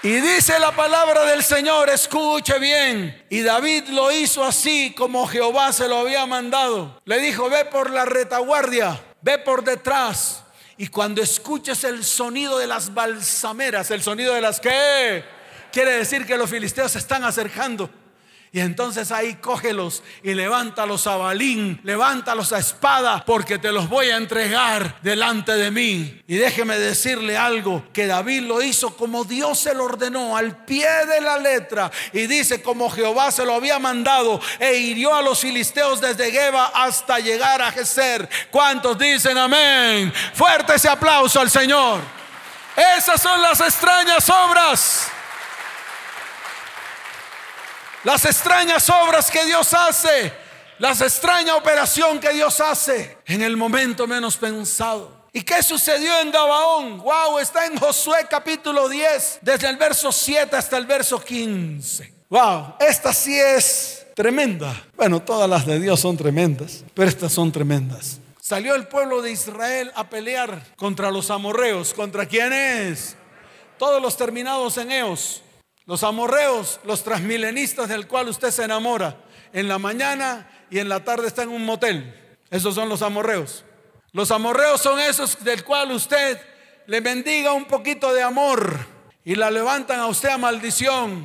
Y 0.07 0.21
dice 0.21 0.57
la 0.61 0.71
palabra 0.71 1.25
del 1.25 1.43
Señor, 1.43 1.91
escuche 1.91 2.61
bien. 2.61 3.27
Y 3.29 3.43
David 3.43 3.89
lo 3.89 4.13
hizo 4.13 4.45
así 4.45 4.95
como 4.97 5.27
Jehová 5.27 5.73
se 5.73 5.89
lo 5.89 5.99
había 5.99 6.25
mandado. 6.27 7.01
Le 7.07 7.19
dijo, 7.19 7.51
ve 7.51 7.65
por 7.65 7.91
la 7.91 8.05
retaguardia, 8.05 9.03
ve 9.21 9.37
por 9.39 9.65
detrás. 9.65 10.45
Y 10.77 10.87
cuando 10.87 11.21
escuches 11.23 11.83
el 11.83 12.05
sonido 12.05 12.57
de 12.57 12.69
las 12.69 12.95
balsameras, 12.95 13.91
el 13.91 14.01
sonido 14.01 14.33
de 14.33 14.43
las 14.43 14.61
que 14.61 15.25
quiere 15.73 15.91
decir 15.91 16.25
que 16.25 16.37
los 16.37 16.51
filisteos 16.51 16.93
se 16.93 16.99
están 16.99 17.25
acercando. 17.25 17.91
Y 18.57 18.61
entonces 18.61 19.13
ahí 19.13 19.35
cógelos 19.35 20.03
y 20.23 20.33
levántalos 20.33 21.07
a 21.07 21.19
balín, 21.19 21.79
levántalos 21.85 22.55
a 22.55 22.59
espada, 22.59 23.23
porque 23.27 23.59
te 23.59 23.71
los 23.71 23.87
voy 23.87 24.09
a 24.09 24.17
entregar 24.17 24.97
delante 25.03 25.53
de 25.53 25.71
mí. 25.71 26.23
Y 26.27 26.37
déjeme 26.37 26.79
decirle 26.79 27.37
algo, 27.37 27.85
que 27.93 28.07
David 28.07 28.45
lo 28.45 28.63
hizo 28.63 28.97
como 28.97 29.25
Dios 29.25 29.59
se 29.59 29.75
lo 29.75 29.85
ordenó, 29.85 30.39
al 30.39 30.65
pie 30.65 30.89
de 31.05 31.21
la 31.21 31.37
letra. 31.37 31.91
Y 32.15 32.27
dice, 32.27 32.63
como 32.63 32.89
Jehová 32.89 33.31
se 33.31 33.45
lo 33.45 33.53
había 33.53 33.79
mandado, 33.79 34.41
e 34.59 34.77
hirió 34.77 35.15
a 35.15 35.21
los 35.21 35.39
filisteos 35.39 36.01
desde 36.01 36.31
Geba 36.31 36.73
hasta 36.75 37.19
llegar 37.19 37.61
a 37.61 37.71
Geser. 37.71 38.27
¿Cuántos 38.51 38.97
dicen 38.97 39.37
amén? 39.37 40.11
Fuerte 40.33 40.77
ese 40.77 40.89
aplauso 40.89 41.43
al 41.43 41.51
Señor. 41.51 42.01
Esas 42.97 43.21
son 43.21 43.43
las 43.43 43.61
extrañas 43.61 44.27
obras 44.31 45.11
las 48.07 48.25
extrañas 48.25 48.89
obras 48.89 49.33
que 49.33 49.45
Dios 49.47 49.75
hace, 49.75 50.33
las 50.79 51.01
extraña 51.01 51.57
operación 51.57 52.21
que 52.21 52.33
Dios 52.33 52.61
hace 52.61 53.19
en 53.27 53.43
el 53.43 53.57
momento 53.57 54.07
menos 54.07 54.37
pensado. 54.37 55.27
¿Y 55.33 55.43
qué 55.43 55.61
sucedió 55.61 56.21
en 56.21 56.31
Gabaón? 56.31 56.99
Wow, 56.99 57.41
está 57.41 57.67
en 57.67 57.77
Josué 57.77 58.29
capítulo 58.31 58.89
10, 58.89 59.41
desde 59.43 59.69
el 59.69 59.77
verso 59.77 60.13
7 60.13 60.55
hasta 60.55 60.77
el 60.79 60.87
verso 60.87 61.21
15. 61.21 62.13
Wow, 62.29 62.77
esta 62.79 63.13
sí 63.13 63.37
es 63.37 64.07
tremenda. 64.15 64.85
Bueno, 64.97 65.21
todas 65.21 65.51
las 65.51 65.67
de 65.67 65.81
Dios 65.81 65.99
son 65.99 66.17
tremendas, 66.17 66.85
pero 66.95 67.09
estas 67.09 67.33
son 67.33 67.51
tremendas. 67.51 68.21
Salió 68.41 68.77
el 68.77 68.87
pueblo 68.87 69.21
de 69.21 69.33
Israel 69.33 69.91
a 69.97 70.09
pelear 70.09 70.63
contra 70.77 71.11
los 71.11 71.33
amorreos. 71.33 71.93
¿Contra 71.93 72.25
quiénes? 72.25 73.17
Todos 73.81 74.01
los 74.01 74.17
terminados 74.17 74.79
en 74.79 74.93
Eos. 74.93 75.43
Los 75.87 76.03
amorreos, 76.03 76.81
los 76.83 77.05
transmilenistas 77.05 77.89
del 77.89 78.09
cual 78.09 78.29
usted 78.29 78.51
se 78.51 78.65
enamora, 78.65 79.17
en 79.53 79.69
la 79.69 79.79
mañana 79.79 80.51
y 80.69 80.81
en 80.81 80.89
la 80.89 81.05
tarde 81.05 81.29
está 81.29 81.45
en 81.45 81.51
un 81.51 81.65
motel. 81.65 82.13
Esos 82.51 82.75
son 82.75 82.89
los 82.89 83.03
amorreos. 83.03 83.65
Los 84.13 84.33
amorreos 84.33 84.81
son 84.81 84.99
esos 84.99 85.43
del 85.45 85.63
cual 85.63 85.93
usted 85.93 86.41
le 86.87 87.01
bendiga 87.01 87.53
un 87.53 87.67
poquito 87.67 88.13
de 88.13 88.23
amor 88.23 88.77
y 89.25 89.37
la 89.37 89.49
levantan 89.51 90.01
a 90.01 90.07
usted 90.07 90.31
a 90.31 90.39
maldición. 90.39 91.25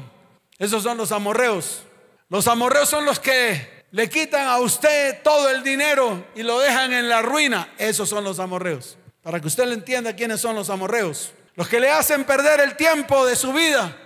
Esos 0.60 0.84
son 0.84 0.96
los 0.96 1.12
amorreos. 1.12 1.82
Los 2.30 2.48
amorreos 2.48 2.88
son 2.88 3.04
los 3.04 3.20
que 3.20 3.86
le 3.90 4.10
quitan 4.10 4.48
a 4.48 4.60
usted 4.60 5.24
todo 5.24 5.50
el 5.50 5.64
dinero 5.64 6.28
y 6.36 6.44
lo 6.44 6.60
dejan 6.60 6.94
en 6.94 7.10
la 7.10 7.24
ruina. 7.24 7.74
Esos 7.80 8.10
son 8.10 8.24
los 8.24 8.40
amorreos. 8.40 8.96
Para 9.24 9.40
que 9.40 9.48
usted 9.48 9.66
le 9.66 9.74
entienda 9.74 10.16
quiénes 10.16 10.40
son 10.40 10.56
los 10.56 10.70
amorreos. 10.70 11.32
Los 11.56 11.68
que 11.68 11.80
le 11.80 11.90
hacen 11.90 12.26
perder 12.26 12.60
el 12.60 12.78
tiempo 12.78 13.26
de 13.26 13.36
su 13.36 13.54
vida 13.54 13.98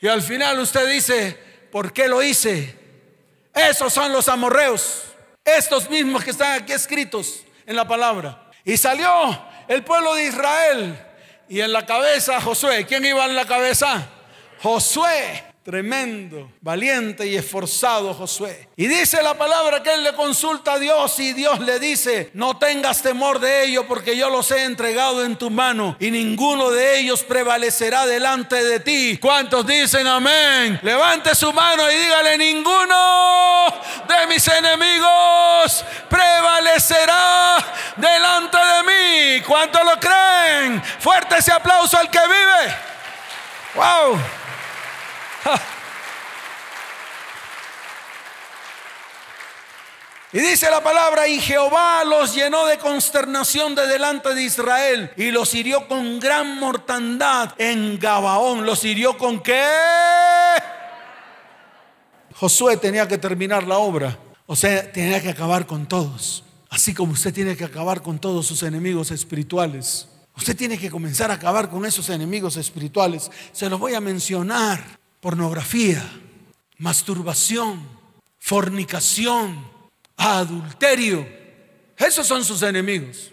y 0.00 0.08
al 0.08 0.22
final 0.22 0.58
usted 0.60 0.88
dice, 0.88 1.38
¿por 1.72 1.92
qué 1.92 2.08
lo 2.08 2.22
hice? 2.22 2.76
Esos 3.54 3.92
son 3.92 4.12
los 4.12 4.28
amorreos, 4.28 5.04
estos 5.44 5.90
mismos 5.90 6.22
que 6.22 6.30
están 6.30 6.62
aquí 6.62 6.72
escritos 6.72 7.42
en 7.66 7.74
la 7.74 7.86
palabra. 7.86 8.50
Y 8.64 8.76
salió 8.76 9.10
el 9.66 9.82
pueblo 9.82 10.14
de 10.14 10.26
Israel 10.26 10.98
y 11.48 11.60
en 11.60 11.72
la 11.72 11.84
cabeza 11.84 12.40
Josué. 12.40 12.86
¿Quién 12.86 13.04
iba 13.04 13.24
en 13.24 13.34
la 13.34 13.46
cabeza? 13.46 14.06
Josué. 14.62 15.47
Tremendo, 15.68 16.50
valiente 16.62 17.26
y 17.26 17.36
esforzado 17.36 18.14
Josué. 18.14 18.70
Y 18.74 18.86
dice 18.86 19.22
la 19.22 19.36
palabra 19.36 19.82
que 19.82 19.92
él 19.92 20.02
le 20.02 20.14
consulta 20.14 20.72
a 20.72 20.78
Dios 20.78 21.20
y 21.20 21.34
Dios 21.34 21.60
le 21.60 21.78
dice, 21.78 22.30
no 22.32 22.56
tengas 22.56 23.02
temor 23.02 23.38
de 23.38 23.64
ello 23.64 23.86
porque 23.86 24.16
yo 24.16 24.30
los 24.30 24.50
he 24.50 24.64
entregado 24.64 25.22
en 25.26 25.36
tu 25.36 25.50
mano 25.50 25.94
y 26.00 26.10
ninguno 26.10 26.70
de 26.70 27.00
ellos 27.00 27.22
prevalecerá 27.22 28.06
delante 28.06 28.64
de 28.64 28.80
ti. 28.80 29.18
¿Cuántos 29.20 29.66
dicen 29.66 30.06
amén? 30.06 30.80
Levante 30.82 31.34
su 31.34 31.52
mano 31.52 31.82
y 31.92 31.96
dígale, 31.96 32.38
ninguno 32.38 33.66
de 34.08 34.26
mis 34.26 34.48
enemigos 34.48 35.84
prevalecerá 36.08 37.58
delante 37.94 38.56
de 38.56 38.82
mí. 38.84 39.42
¿Cuántos 39.46 39.84
lo 39.84 40.00
creen? 40.00 40.82
Fuerte 40.98 41.36
ese 41.36 41.52
aplauso 41.52 41.98
al 41.98 42.08
que 42.08 42.20
vive. 42.20 42.74
Wow. 43.74 44.18
Y 50.30 50.40
dice 50.40 50.70
la 50.70 50.82
palabra, 50.82 51.26
y 51.26 51.40
Jehová 51.40 52.04
los 52.04 52.34
llenó 52.34 52.66
de 52.66 52.76
consternación 52.76 53.74
de 53.74 53.86
delante 53.86 54.34
de 54.34 54.42
Israel 54.42 55.10
y 55.16 55.30
los 55.30 55.54
hirió 55.54 55.88
con 55.88 56.20
gran 56.20 56.58
mortandad 56.58 57.54
en 57.56 57.98
Gabaón. 57.98 58.66
¿Los 58.66 58.84
hirió 58.84 59.16
con 59.16 59.42
qué? 59.42 59.64
Josué 62.34 62.76
tenía 62.76 63.08
que 63.08 63.16
terminar 63.16 63.66
la 63.66 63.78
obra, 63.78 64.18
o 64.44 64.54
sea, 64.54 64.92
tenía 64.92 65.22
que 65.22 65.30
acabar 65.30 65.66
con 65.66 65.86
todos. 65.86 66.44
Así 66.68 66.92
como 66.92 67.14
usted 67.14 67.32
tiene 67.32 67.56
que 67.56 67.64
acabar 67.64 68.02
con 68.02 68.18
todos 68.18 68.46
sus 68.46 68.62
enemigos 68.62 69.10
espirituales. 69.10 70.08
Usted 70.36 70.54
tiene 70.54 70.78
que 70.78 70.90
comenzar 70.90 71.30
a 71.30 71.34
acabar 71.34 71.70
con 71.70 71.86
esos 71.86 72.10
enemigos 72.10 72.58
espirituales. 72.58 73.30
Se 73.52 73.70
los 73.70 73.80
voy 73.80 73.94
a 73.94 74.00
mencionar. 74.00 74.97
Pornografía, 75.20 76.02
masturbación, 76.76 77.88
fornicación, 78.38 79.68
adulterio. 80.16 81.26
Esos 81.96 82.26
son 82.26 82.44
sus 82.44 82.62
enemigos. 82.62 83.30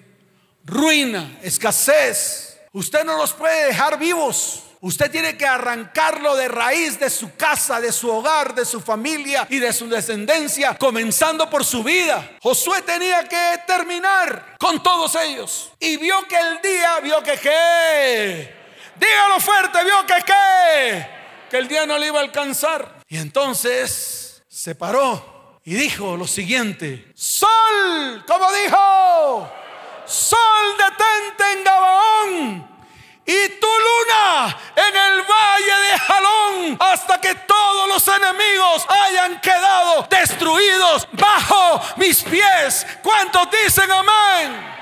Ruina, 0.63 1.37
escasez. 1.43 2.59
Usted 2.73 3.05
no 3.05 3.17
los 3.17 3.33
puede 3.33 3.67
dejar 3.67 3.99
vivos. 3.99 4.63
Usted 4.81 5.09
tiene 5.09 5.37
que 5.37 5.45
arrancarlo 5.45 6.35
de 6.35 6.47
raíz 6.47 6.99
de 6.99 7.09
su 7.09 7.35
casa, 7.35 7.79
de 7.79 7.91
su 7.91 8.09
hogar, 8.09 8.53
de 8.53 8.65
su 8.65 8.81
familia 8.81 9.47
y 9.49 9.59
de 9.59 9.71
su 9.71 9.87
descendencia, 9.87 10.77
comenzando 10.77 11.49
por 11.49 11.63
su 11.63 11.83
vida. 11.83 12.37
Josué 12.41 12.81
tenía 12.81 13.27
que 13.27 13.61
terminar 13.65 14.55
con 14.59 14.81
todos 14.83 15.15
ellos. 15.15 15.71
Y 15.79 15.97
vio 15.97 16.27
que 16.27 16.37
el 16.37 16.61
día, 16.61 16.99
vio 17.01 17.23
que 17.23 17.37
qué. 17.37 18.55
Dígalo 18.99 19.39
fuerte, 19.39 19.83
vio 19.83 20.05
que 20.05 20.23
qué. 20.25 21.14
El 21.55 21.69
día 21.69 21.85
no 21.85 21.97
le 21.97 22.07
iba 22.07 22.19
a 22.19 22.23
alcanzar. 22.23 23.03
Y 23.07 23.17
entonces 23.17 24.43
se 24.47 24.75
paró 24.75 25.59
y 25.63 25.73
dijo 25.73 26.17
lo 26.17 26.27
siguiente, 26.27 27.11
sol, 27.15 28.23
como 28.27 28.51
dijo, 28.51 29.51
sol 30.05 30.77
detente 30.77 31.53
en 31.53 31.63
Gabaón 31.63 32.75
y 33.25 33.49
tu 33.59 33.67
luna 33.67 34.57
en 34.75 34.95
el 34.95 35.21
valle 35.21 35.91
de 35.91 35.97
Jalón 35.97 36.77
hasta 36.79 37.19
que 37.21 37.33
todos 37.33 37.87
los 37.87 38.07
enemigos 38.07 38.85
hayan 38.87 39.39
quedado 39.39 40.07
destruidos 40.09 41.07
bajo 41.13 41.81
mis 41.97 42.21
pies. 42.23 42.85
¿Cuántos 43.01 43.47
dicen 43.63 43.89
amén? 43.91 44.75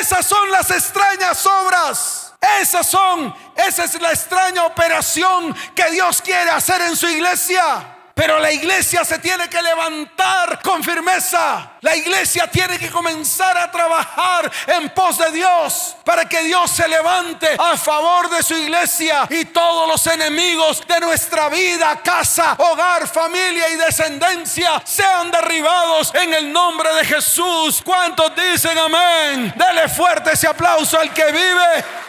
Esas 0.00 0.24
son 0.24 0.50
las 0.50 0.70
extrañas 0.70 1.44
obras. 1.46 2.25
Esas 2.60 2.86
son, 2.86 3.34
esa 3.56 3.84
es 3.84 4.00
la 4.00 4.10
extraña 4.10 4.64
operación 4.64 5.54
que 5.74 5.90
Dios 5.90 6.20
quiere 6.22 6.50
hacer 6.50 6.80
en 6.82 6.96
su 6.96 7.08
iglesia. 7.08 7.92
Pero 8.16 8.38
la 8.38 8.50
iglesia 8.50 9.04
se 9.04 9.18
tiene 9.18 9.46
que 9.46 9.60
levantar 9.60 10.62
con 10.62 10.82
firmeza. 10.82 11.72
La 11.82 11.94
iglesia 11.94 12.50
tiene 12.50 12.78
que 12.78 12.90
comenzar 12.90 13.58
a 13.58 13.70
trabajar 13.70 14.50
en 14.68 14.88
pos 14.94 15.18
de 15.18 15.32
Dios 15.32 15.94
para 16.02 16.26
que 16.26 16.42
Dios 16.44 16.70
se 16.70 16.88
levante 16.88 17.54
a 17.58 17.76
favor 17.76 18.30
de 18.30 18.42
su 18.42 18.56
iglesia 18.56 19.26
y 19.28 19.44
todos 19.44 19.86
los 19.86 20.06
enemigos 20.06 20.82
de 20.88 20.98
nuestra 21.00 21.50
vida, 21.50 22.00
casa, 22.02 22.54
hogar, 22.56 23.06
familia 23.06 23.68
y 23.68 23.76
descendencia 23.76 24.80
sean 24.82 25.30
derribados 25.30 26.14
en 26.14 26.32
el 26.32 26.50
nombre 26.50 26.90
de 26.94 27.04
Jesús. 27.04 27.82
¿Cuántos 27.84 28.32
dicen 28.34 28.78
amén? 28.78 29.52
Dele 29.54 29.90
fuerte 29.90 30.32
ese 30.32 30.48
aplauso 30.48 30.98
al 30.98 31.12
que 31.12 31.26
vive 31.32 32.05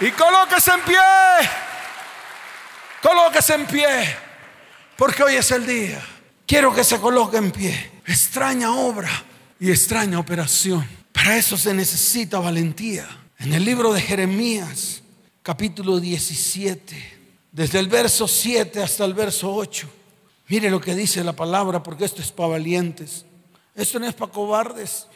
y 0.00 0.10
colóquese 0.12 0.72
en 0.72 0.80
pie. 0.82 0.98
Colóquese 3.02 3.54
en 3.54 3.66
pie 3.66 4.16
porque 4.96 5.22
hoy 5.22 5.36
es 5.36 5.50
el 5.50 5.66
día. 5.66 6.06
Quiero 6.46 6.74
que 6.74 6.84
se 6.84 7.00
coloque 7.00 7.38
en 7.38 7.50
pie. 7.50 7.90
Extraña 8.04 8.74
obra 8.74 9.10
y 9.58 9.70
extraña 9.70 10.18
operación. 10.18 10.86
Para 11.12 11.36
eso 11.36 11.56
se 11.56 11.72
necesita 11.72 12.38
valentía. 12.38 13.08
En 13.38 13.54
el 13.54 13.64
libro 13.64 13.92
de 13.92 14.02
Jeremías, 14.02 15.02
capítulo 15.42 16.00
17, 16.00 17.18
desde 17.52 17.78
el 17.78 17.88
verso 17.88 18.28
7 18.28 18.82
hasta 18.82 19.06
el 19.06 19.14
verso 19.14 19.54
8. 19.54 19.88
Mire 20.48 20.70
lo 20.70 20.80
que 20.80 20.94
dice 20.94 21.24
la 21.24 21.32
palabra, 21.32 21.82
porque 21.82 22.04
esto 22.04 22.20
es 22.20 22.32
para 22.32 22.50
valientes. 22.50 23.24
Esto 23.74 23.98
no 23.98 24.06
es 24.06 24.14
para 24.14 24.32
cobardes. 24.32 25.06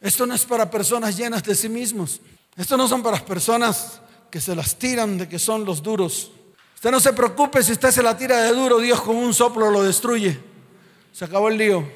Esto 0.00 0.26
no 0.26 0.34
es 0.34 0.44
para 0.44 0.70
personas 0.70 1.16
llenas 1.16 1.42
de 1.42 1.54
sí 1.54 1.68
mismos. 1.68 2.20
Esto 2.56 2.76
no 2.76 2.86
son 2.86 3.02
para 3.02 3.24
personas 3.24 4.01
que 4.32 4.40
se 4.40 4.56
las 4.56 4.76
tiran 4.76 5.18
de 5.18 5.28
que 5.28 5.38
son 5.38 5.66
los 5.66 5.82
duros. 5.82 6.32
Usted 6.74 6.90
no 6.90 7.00
se 7.00 7.12
preocupe 7.12 7.62
si 7.62 7.72
usted 7.72 7.90
se 7.90 8.02
la 8.02 8.16
tira 8.16 8.40
de 8.40 8.54
duro, 8.54 8.78
Dios 8.78 9.02
con 9.02 9.14
un 9.14 9.34
soplo 9.34 9.70
lo 9.70 9.82
destruye. 9.82 10.40
Se 11.12 11.26
acabó 11.26 11.50
el 11.50 11.58
lío. 11.58 11.86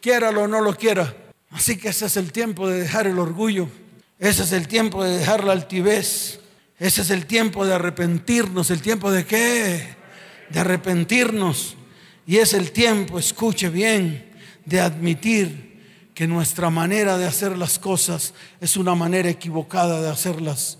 Quiéralo 0.00 0.44
o 0.44 0.48
no 0.48 0.62
lo 0.62 0.74
quiera. 0.74 1.14
Así 1.50 1.76
que 1.76 1.90
ese 1.90 2.06
es 2.06 2.16
el 2.16 2.32
tiempo 2.32 2.66
de 2.66 2.80
dejar 2.80 3.06
el 3.06 3.18
orgullo. 3.18 3.68
Ese 4.18 4.44
es 4.44 4.52
el 4.52 4.66
tiempo 4.66 5.04
de 5.04 5.18
dejar 5.18 5.44
la 5.44 5.52
altivez. 5.52 6.40
Ese 6.78 7.02
es 7.02 7.10
el 7.10 7.26
tiempo 7.26 7.66
de 7.66 7.74
arrepentirnos. 7.74 8.70
¿El 8.70 8.80
tiempo 8.80 9.10
de 9.10 9.26
qué? 9.26 9.94
De 10.48 10.60
arrepentirnos. 10.60 11.76
Y 12.26 12.38
es 12.38 12.54
el 12.54 12.72
tiempo, 12.72 13.18
escuche 13.18 13.68
bien, 13.68 14.32
de 14.64 14.80
admitir 14.80 16.10
que 16.14 16.26
nuestra 16.26 16.70
manera 16.70 17.18
de 17.18 17.26
hacer 17.26 17.58
las 17.58 17.78
cosas 17.78 18.32
es 18.58 18.78
una 18.78 18.94
manera 18.94 19.28
equivocada 19.28 20.00
de 20.00 20.08
hacerlas. 20.08 20.78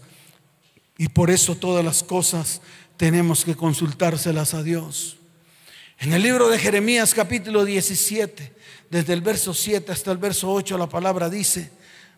Y 0.97 1.09
por 1.09 1.31
eso 1.31 1.57
todas 1.57 1.85
las 1.85 2.03
cosas 2.03 2.61
tenemos 2.97 3.45
que 3.45 3.57
consultárselas 3.57 4.55
a 4.55 4.63
Dios. 4.63 5.17
En 5.99 6.13
el 6.13 6.23
libro 6.23 6.49
de 6.49 6.59
Jeremías 6.59 7.15
capítulo 7.15 7.65
17, 7.65 8.53
desde 8.91 9.13
el 9.13 9.21
verso 9.21 9.55
7 9.55 9.91
hasta 9.91 10.13
el 10.13 10.19
verso 10.19 10.53
8, 10.53 10.79
la 10.79 10.89
palabra 10.89 11.29
dice, 11.29 11.71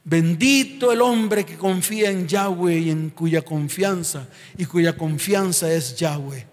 bendito 0.04 0.92
el 0.92 1.00
hombre 1.00 1.44
que 1.44 1.56
confía 1.56 2.10
en 2.10 2.28
Yahweh 2.28 2.78
y 2.78 2.90
en 2.90 3.10
cuya 3.10 3.42
confianza, 3.42 4.28
y 4.58 4.66
cuya 4.66 4.96
confianza 4.96 5.72
es 5.72 5.96
Yahweh, 5.96 6.46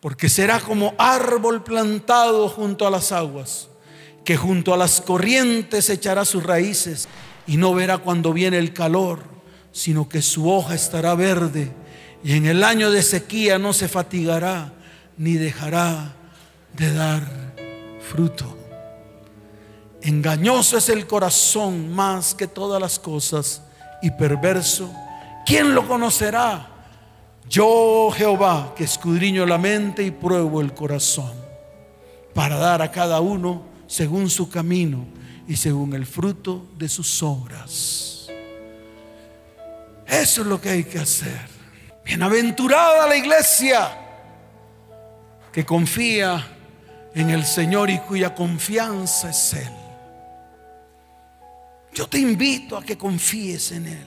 porque 0.00 0.28
será 0.28 0.60
como 0.60 0.94
árbol 0.98 1.64
plantado 1.64 2.48
junto 2.48 2.86
a 2.86 2.90
las 2.90 3.10
aguas, 3.10 3.68
que 4.24 4.36
junto 4.36 4.72
a 4.72 4.76
las 4.76 5.00
corrientes 5.00 5.90
echará 5.90 6.24
sus 6.24 6.44
raíces 6.44 7.08
y 7.46 7.56
no 7.56 7.74
verá 7.74 7.98
cuando 7.98 8.32
viene 8.32 8.58
el 8.58 8.72
calor, 8.72 9.39
sino 9.72 10.08
que 10.08 10.22
su 10.22 10.50
hoja 10.50 10.74
estará 10.74 11.14
verde 11.14 11.72
y 12.22 12.34
en 12.34 12.46
el 12.46 12.64
año 12.64 12.90
de 12.90 13.02
sequía 13.02 13.58
no 13.58 13.72
se 13.72 13.88
fatigará 13.88 14.72
ni 15.16 15.34
dejará 15.34 16.14
de 16.76 16.92
dar 16.92 17.22
fruto. 18.00 18.56
Engañoso 20.02 20.78
es 20.78 20.88
el 20.88 21.06
corazón 21.06 21.92
más 21.92 22.34
que 22.34 22.46
todas 22.46 22.80
las 22.80 22.98
cosas 22.98 23.62
y 24.02 24.10
perverso. 24.10 24.90
¿Quién 25.44 25.74
lo 25.74 25.86
conocerá? 25.86 26.68
Yo, 27.48 28.10
Jehová, 28.14 28.74
que 28.76 28.84
escudriño 28.84 29.44
la 29.44 29.58
mente 29.58 30.02
y 30.02 30.10
pruebo 30.10 30.60
el 30.60 30.72
corazón, 30.72 31.32
para 32.32 32.56
dar 32.56 32.80
a 32.80 32.90
cada 32.90 33.20
uno 33.20 33.62
según 33.86 34.30
su 34.30 34.48
camino 34.48 35.04
y 35.48 35.56
según 35.56 35.92
el 35.94 36.06
fruto 36.06 36.66
de 36.78 36.88
sus 36.88 37.22
obras. 37.22 38.19
Eso 40.10 40.40
es 40.40 40.46
lo 40.48 40.60
que 40.60 40.70
hay 40.70 40.84
que 40.84 40.98
hacer. 40.98 41.48
Bienaventurada 42.04 43.06
la 43.06 43.16
iglesia 43.16 43.96
que 45.52 45.64
confía 45.64 46.44
en 47.14 47.30
el 47.30 47.44
Señor 47.44 47.90
y 47.90 47.98
cuya 48.00 48.34
confianza 48.34 49.30
es 49.30 49.54
Él. 49.54 49.72
Yo 51.94 52.08
te 52.08 52.18
invito 52.18 52.76
a 52.76 52.82
que 52.82 52.98
confíes 52.98 53.70
en 53.70 53.86
Él. 53.86 54.06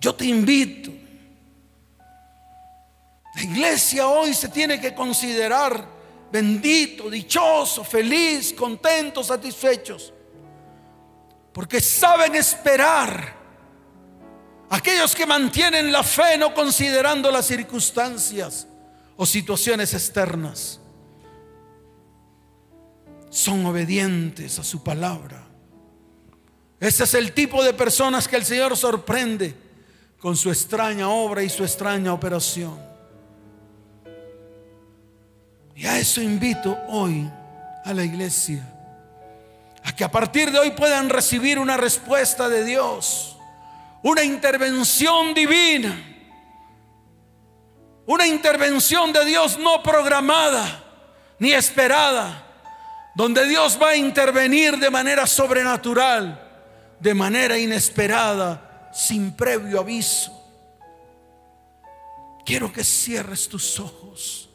Yo 0.00 0.14
te 0.14 0.26
invito. 0.26 0.92
La 3.34 3.42
iglesia 3.42 4.06
hoy 4.06 4.34
se 4.34 4.48
tiene 4.50 4.80
que 4.80 4.94
considerar 4.94 5.84
bendito, 6.30 7.10
dichoso, 7.10 7.82
feliz, 7.82 8.52
contento, 8.52 9.24
satisfechos. 9.24 10.12
Porque 11.52 11.80
saben 11.80 12.36
esperar 12.36 13.45
Aquellos 14.70 15.14
que 15.14 15.26
mantienen 15.26 15.92
la 15.92 16.02
fe 16.02 16.36
no 16.36 16.52
considerando 16.52 17.30
las 17.30 17.46
circunstancias 17.46 18.66
o 19.16 19.24
situaciones 19.24 19.94
externas. 19.94 20.80
Son 23.30 23.64
obedientes 23.66 24.58
a 24.58 24.64
su 24.64 24.82
palabra. 24.82 25.46
Ese 26.80 27.04
es 27.04 27.14
el 27.14 27.32
tipo 27.32 27.62
de 27.62 27.72
personas 27.72 28.28
que 28.28 28.36
el 28.36 28.44
Señor 28.44 28.76
sorprende 28.76 29.54
con 30.18 30.36
su 30.36 30.50
extraña 30.50 31.08
obra 31.08 31.42
y 31.42 31.48
su 31.48 31.62
extraña 31.62 32.12
operación. 32.12 32.78
Y 35.74 35.86
a 35.86 35.98
eso 35.98 36.20
invito 36.20 36.76
hoy 36.88 37.30
a 37.84 37.92
la 37.92 38.02
iglesia, 38.02 38.66
a 39.84 39.94
que 39.94 40.04
a 40.04 40.10
partir 40.10 40.50
de 40.50 40.58
hoy 40.58 40.70
puedan 40.72 41.10
recibir 41.10 41.58
una 41.58 41.76
respuesta 41.76 42.48
de 42.48 42.64
Dios, 42.64 43.35
una 44.06 44.22
intervención 44.22 45.34
divina, 45.34 45.94
una 48.06 48.26
intervención 48.26 49.12
de 49.12 49.24
Dios 49.24 49.58
no 49.58 49.82
programada 49.82 50.84
ni 51.40 51.52
esperada, 51.52 52.46
donde 53.16 53.48
Dios 53.48 53.76
va 53.82 53.90
a 53.90 53.96
intervenir 53.96 54.78
de 54.78 54.90
manera 54.90 55.26
sobrenatural 55.26 56.44
de 57.00 57.14
manera 57.14 57.58
inesperada, 57.58 58.90
sin 58.92 59.32
previo 59.32 59.80
aviso. 59.80 60.32
Quiero 62.44 62.72
que 62.72 62.84
cierres 62.84 63.48
tus 63.48 63.80
ojos. 63.80 64.48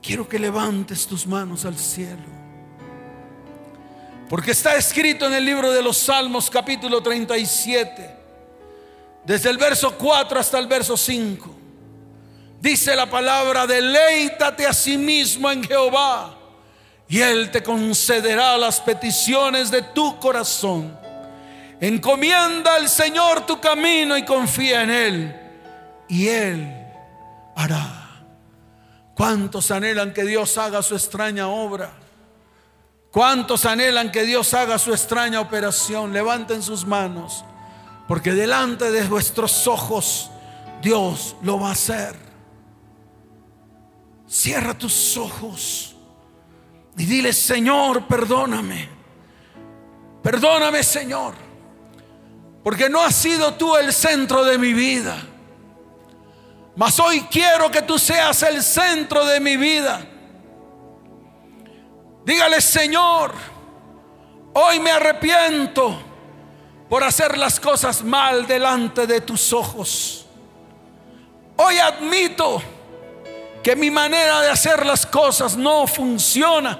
Quiero 0.00 0.28
que 0.28 0.38
levantes 0.38 1.08
tus 1.08 1.26
manos 1.26 1.64
al 1.64 1.76
cielo. 1.76 2.39
Porque 4.30 4.52
está 4.52 4.76
escrito 4.76 5.26
en 5.26 5.34
el 5.34 5.44
libro 5.44 5.72
de 5.72 5.82
los 5.82 5.96
Salmos 5.96 6.48
capítulo 6.48 7.02
37, 7.02 8.16
desde 9.24 9.50
el 9.50 9.58
verso 9.58 9.98
4 9.98 10.38
hasta 10.38 10.56
el 10.60 10.68
verso 10.68 10.96
5. 10.96 11.52
Dice 12.60 12.94
la 12.94 13.10
palabra, 13.10 13.66
deleítate 13.66 14.68
a 14.68 14.72
sí 14.72 14.96
mismo 14.96 15.50
en 15.50 15.64
Jehová 15.64 16.38
y 17.08 17.20
Él 17.20 17.50
te 17.50 17.60
concederá 17.60 18.56
las 18.56 18.80
peticiones 18.80 19.68
de 19.68 19.82
tu 19.82 20.20
corazón. 20.20 20.96
Encomienda 21.80 22.76
al 22.76 22.88
Señor 22.88 23.44
tu 23.46 23.60
camino 23.60 24.16
y 24.16 24.24
confía 24.24 24.84
en 24.84 24.90
Él, 24.90 25.40
y 26.08 26.28
Él 26.28 26.72
hará. 27.56 28.22
¿Cuántos 29.16 29.72
anhelan 29.72 30.12
que 30.12 30.22
Dios 30.22 30.56
haga 30.56 30.84
su 30.84 30.94
extraña 30.94 31.48
obra? 31.48 31.90
¿Cuántos 33.10 33.64
anhelan 33.64 34.12
que 34.12 34.22
Dios 34.22 34.54
haga 34.54 34.78
su 34.78 34.92
extraña 34.92 35.40
operación? 35.40 36.12
Levanten 36.12 36.62
sus 36.62 36.86
manos, 36.86 37.44
porque 38.06 38.32
delante 38.32 38.90
de 38.90 39.02
vuestros 39.08 39.66
ojos 39.66 40.30
Dios 40.80 41.36
lo 41.42 41.58
va 41.58 41.70
a 41.70 41.72
hacer. 41.72 42.14
Cierra 44.28 44.78
tus 44.78 45.16
ojos. 45.16 45.96
Y 46.96 47.04
dile, 47.04 47.32
Señor, 47.32 48.06
perdóname. 48.06 48.88
Perdóname, 50.22 50.84
Señor. 50.84 51.34
Porque 52.62 52.88
no 52.88 53.02
has 53.02 53.16
sido 53.16 53.54
tú 53.54 53.76
el 53.76 53.92
centro 53.92 54.44
de 54.44 54.56
mi 54.56 54.72
vida. 54.72 55.16
Mas 56.76 57.00
hoy 57.00 57.22
quiero 57.22 57.70
que 57.70 57.82
tú 57.82 57.98
seas 57.98 58.42
el 58.44 58.62
centro 58.62 59.24
de 59.24 59.40
mi 59.40 59.56
vida. 59.56 60.06
Dígale, 62.24 62.60
Señor, 62.60 63.32
hoy 64.52 64.78
me 64.78 64.90
arrepiento 64.90 65.98
por 66.88 67.02
hacer 67.02 67.38
las 67.38 67.58
cosas 67.58 68.04
mal 68.04 68.46
delante 68.46 69.06
de 69.06 69.22
tus 69.22 69.52
ojos. 69.52 70.26
Hoy 71.56 71.78
admito 71.78 72.60
que 73.62 73.74
mi 73.74 73.90
manera 73.90 74.42
de 74.42 74.50
hacer 74.50 74.84
las 74.84 75.06
cosas 75.06 75.56
no 75.56 75.86
funciona. 75.86 76.78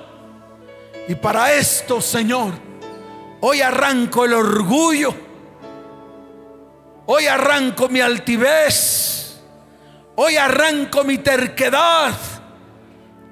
Y 1.09 1.14
para 1.14 1.55
esto, 1.55 2.00
Señor, 2.00 2.53
hoy 3.40 3.62
arranco 3.62 4.24
el 4.26 4.35
orgullo. 4.35 5.14
Hoy 7.07 7.26
arranco 7.26 7.88
mi 7.88 8.00
altivez. 8.00 9.40
Hoy 10.16 10.37
arranco 10.37 11.03
mi 11.03 11.18
terquedad. 11.18 12.14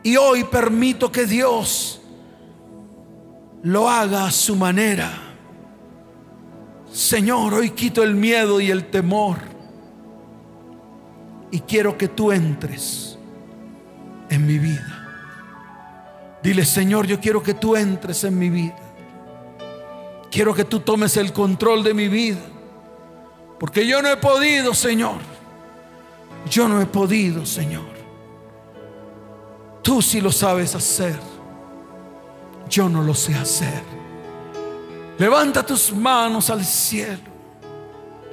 Y 0.03 0.16
hoy 0.16 0.44
permito 0.44 1.12
que 1.12 1.27
Dios 1.27 1.98
lo 3.62 3.88
haga 3.88 4.27
a 4.27 4.31
su 4.31 4.57
manera. 4.57 5.11
Señor, 6.92 7.55
hoy 7.55 7.71
quito 7.71 8.03
el 8.03 8.14
miedo 8.14 8.61
y 8.61 8.71
el 8.71 8.87
temor. 8.87 9.38
Y 11.51 11.61
quiero 11.61 11.97
que 11.97 12.09
tú 12.09 12.33
entres 12.33 13.18
en 14.29 14.47
mi 14.47 14.59
vida. 14.59 14.94
Dile, 16.42 16.64
Señor, 16.64 17.07
yo 17.07 17.21
quiero 17.21 17.42
que 17.42 17.55
tú 17.55 17.77
entres 17.77 18.25
en 18.25 18.38
mi 18.38 18.49
vida. 18.49 18.77
Quiero 20.31 20.55
que 20.55 20.64
tú 20.64 20.81
tomes 20.81 21.16
el 21.16 21.33
control 21.33 21.83
de 21.83 21.94
mi 21.94 22.09
vida. 22.09 22.40
Porque 23.59 23.87
yo 23.87 24.03
no 24.03 24.09
he 24.09 24.16
podido, 24.16 24.75
Señor. 24.75 25.18
Yo 26.49 26.68
no 26.68 26.81
he 26.81 26.87
podido, 26.87 27.44
Señor. 27.44 27.87
Tú 29.83 30.01
sí 30.03 30.21
lo 30.21 30.31
sabes 30.31 30.75
hacer. 30.75 31.28
Yo 32.69 32.89
no 32.89 33.03
lo 33.03 33.15
sé 33.15 33.35
hacer. 33.35 33.83
Levanta 35.19 35.65
tus 35.65 35.93
manos 35.93 36.51
al 36.51 36.65
cielo. 36.65 37.19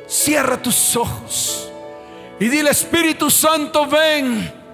Cierra 0.07 0.61
tus 0.61 0.95
ojos. 0.95 1.69
Y 2.39 2.47
dile, 2.47 2.69
Espíritu 2.69 3.29
Santo, 3.29 3.87
ven 3.87 4.65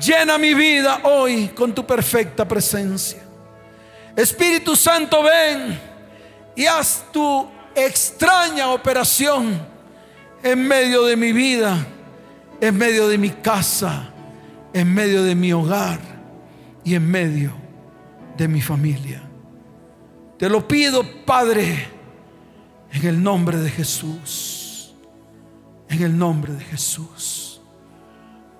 Llena 0.00 0.38
mi 0.38 0.54
vida 0.54 1.00
hoy 1.04 1.48
con 1.48 1.74
tu 1.74 1.86
perfecta 1.86 2.46
presencia. 2.46 3.22
Espíritu 4.16 4.74
Santo, 4.74 5.22
ven 5.22 5.78
y 6.56 6.66
haz 6.66 7.04
tu 7.12 7.48
extraña 7.74 8.70
operación 8.70 9.60
en 10.42 10.66
medio 10.66 11.04
de 11.04 11.16
mi 11.16 11.32
vida, 11.32 11.86
en 12.60 12.76
medio 12.76 13.08
de 13.08 13.18
mi 13.18 13.30
casa, 13.30 14.10
en 14.72 14.92
medio 14.92 15.22
de 15.22 15.34
mi 15.34 15.52
hogar 15.52 16.00
y 16.84 16.94
en 16.94 17.08
medio 17.10 17.63
de 18.36 18.48
mi 18.48 18.60
familia. 18.60 19.22
Te 20.38 20.48
lo 20.48 20.66
pido, 20.66 21.02
Padre, 21.24 21.88
en 22.92 23.06
el 23.06 23.22
nombre 23.22 23.58
de 23.58 23.70
Jesús. 23.70 24.94
En 25.88 26.02
el 26.02 26.16
nombre 26.16 26.52
de 26.52 26.64
Jesús. 26.64 27.60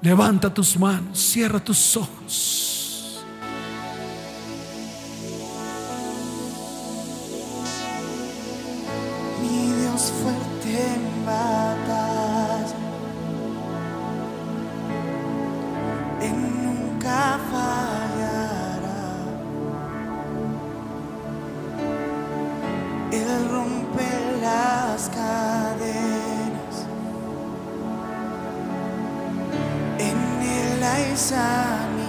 Levanta 0.01 0.53
tus 0.53 0.79
manos, 0.79 1.19
cierra 1.19 1.59
tus 1.59 1.97
ojos. 1.97 3.25
Mi 9.41 9.73
Dios 9.73 10.13
fuerte 10.23 10.99
cadenas. 25.09 26.87
hay 30.85 31.17
sanidad. 31.17 31.95
Tu 31.95 32.04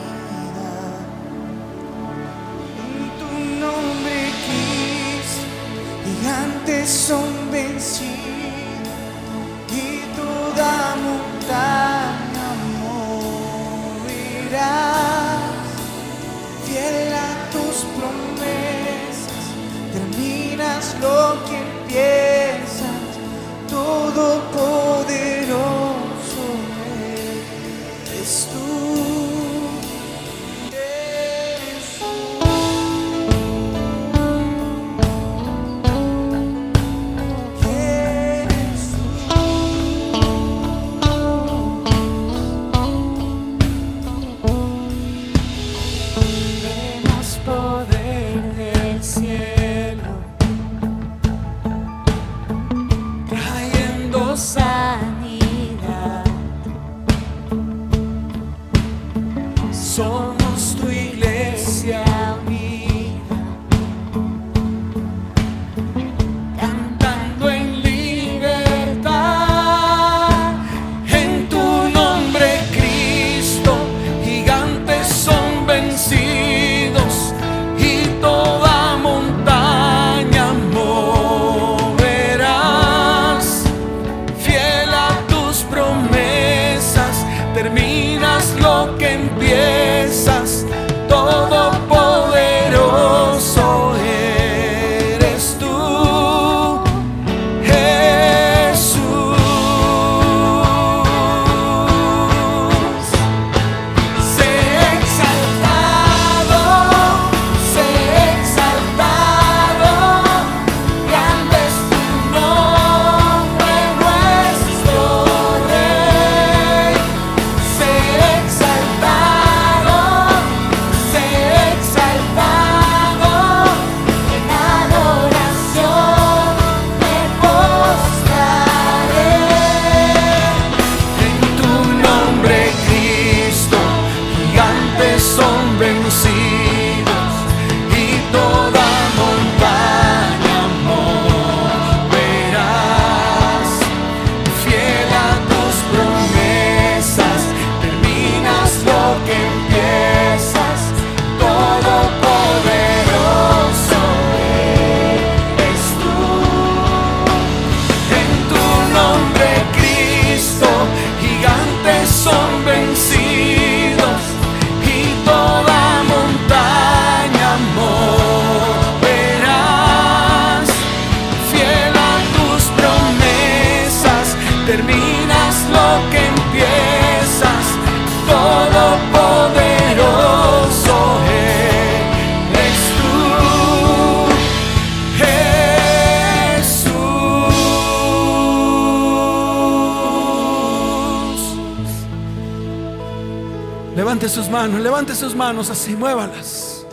Levante 194.25 194.41
sus 194.41 194.51
manos, 194.51 194.81
levante 194.81 195.15
sus 195.15 195.35
manos 195.35 195.69
así, 195.69 195.95
muévalas. 195.95 196.83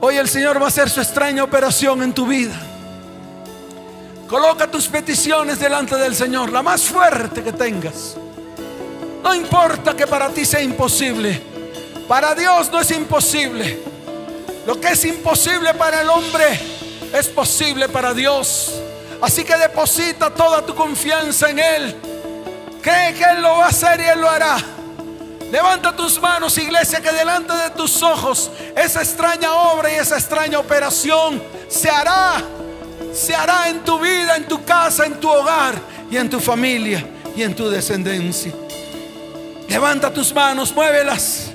Hoy 0.00 0.16
el 0.16 0.28
Señor 0.28 0.60
va 0.60 0.66
a 0.66 0.68
hacer 0.68 0.88
su 0.88 1.00
extraña 1.00 1.42
operación 1.42 2.04
en 2.04 2.12
tu 2.12 2.24
vida. 2.24 2.54
Coloca 4.28 4.70
tus 4.70 4.86
peticiones 4.86 5.58
delante 5.58 5.96
del 5.96 6.14
Señor, 6.14 6.52
la 6.52 6.62
más 6.62 6.82
fuerte 6.82 7.42
que 7.42 7.52
tengas. 7.52 8.14
No 9.24 9.34
importa 9.34 9.96
que 9.96 10.06
para 10.06 10.28
ti 10.28 10.44
sea 10.44 10.62
imposible. 10.62 11.42
Para 12.06 12.36
Dios 12.36 12.70
no 12.70 12.80
es 12.80 12.90
imposible. 12.92 13.80
Lo 14.68 14.80
que 14.80 14.92
es 14.92 15.04
imposible 15.04 15.74
para 15.74 16.02
el 16.02 16.08
hombre 16.08 16.60
es 17.12 17.26
posible 17.26 17.88
para 17.88 18.14
Dios. 18.14 18.72
Así 19.20 19.42
que 19.42 19.56
deposita 19.56 20.32
toda 20.32 20.64
tu 20.64 20.76
confianza 20.76 21.50
en 21.50 21.58
Él. 21.58 21.96
Cree 22.80 23.14
que 23.14 23.24
Él 23.24 23.42
lo 23.42 23.56
va 23.56 23.64
a 23.64 23.68
hacer 23.70 23.98
y 23.98 24.04
Él 24.04 24.20
lo 24.20 24.30
hará. 24.30 24.75
Levanta 25.56 25.96
tus 25.96 26.20
manos, 26.20 26.58
iglesia, 26.58 27.00
que 27.00 27.10
delante 27.10 27.50
de 27.54 27.70
tus 27.70 28.02
ojos 28.02 28.50
esa 28.76 29.00
extraña 29.00 29.54
obra 29.54 29.90
y 29.90 29.94
esa 29.94 30.18
extraña 30.18 30.58
operación 30.58 31.42
se 31.66 31.88
hará. 31.88 32.44
Se 33.14 33.34
hará 33.34 33.70
en 33.70 33.82
tu 33.82 33.98
vida, 33.98 34.36
en 34.36 34.46
tu 34.46 34.62
casa, 34.66 35.06
en 35.06 35.18
tu 35.18 35.30
hogar 35.30 35.74
y 36.10 36.18
en 36.18 36.28
tu 36.28 36.40
familia 36.40 37.08
y 37.34 37.42
en 37.42 37.56
tu 37.56 37.70
descendencia. 37.70 38.52
Levanta 39.66 40.12
tus 40.12 40.34
manos, 40.34 40.74
muévelas, 40.74 41.50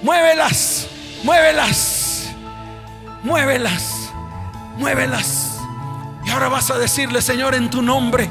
muévelas, 0.00 0.86
muévelas, 1.24 2.30
muévelas, 3.24 4.12
muévelas. 4.76 5.58
Y 6.24 6.30
ahora 6.30 6.50
vas 6.50 6.70
a 6.70 6.78
decirle, 6.78 7.20
Señor, 7.20 7.56
en 7.56 7.68
tu 7.68 7.82
nombre, 7.82 8.30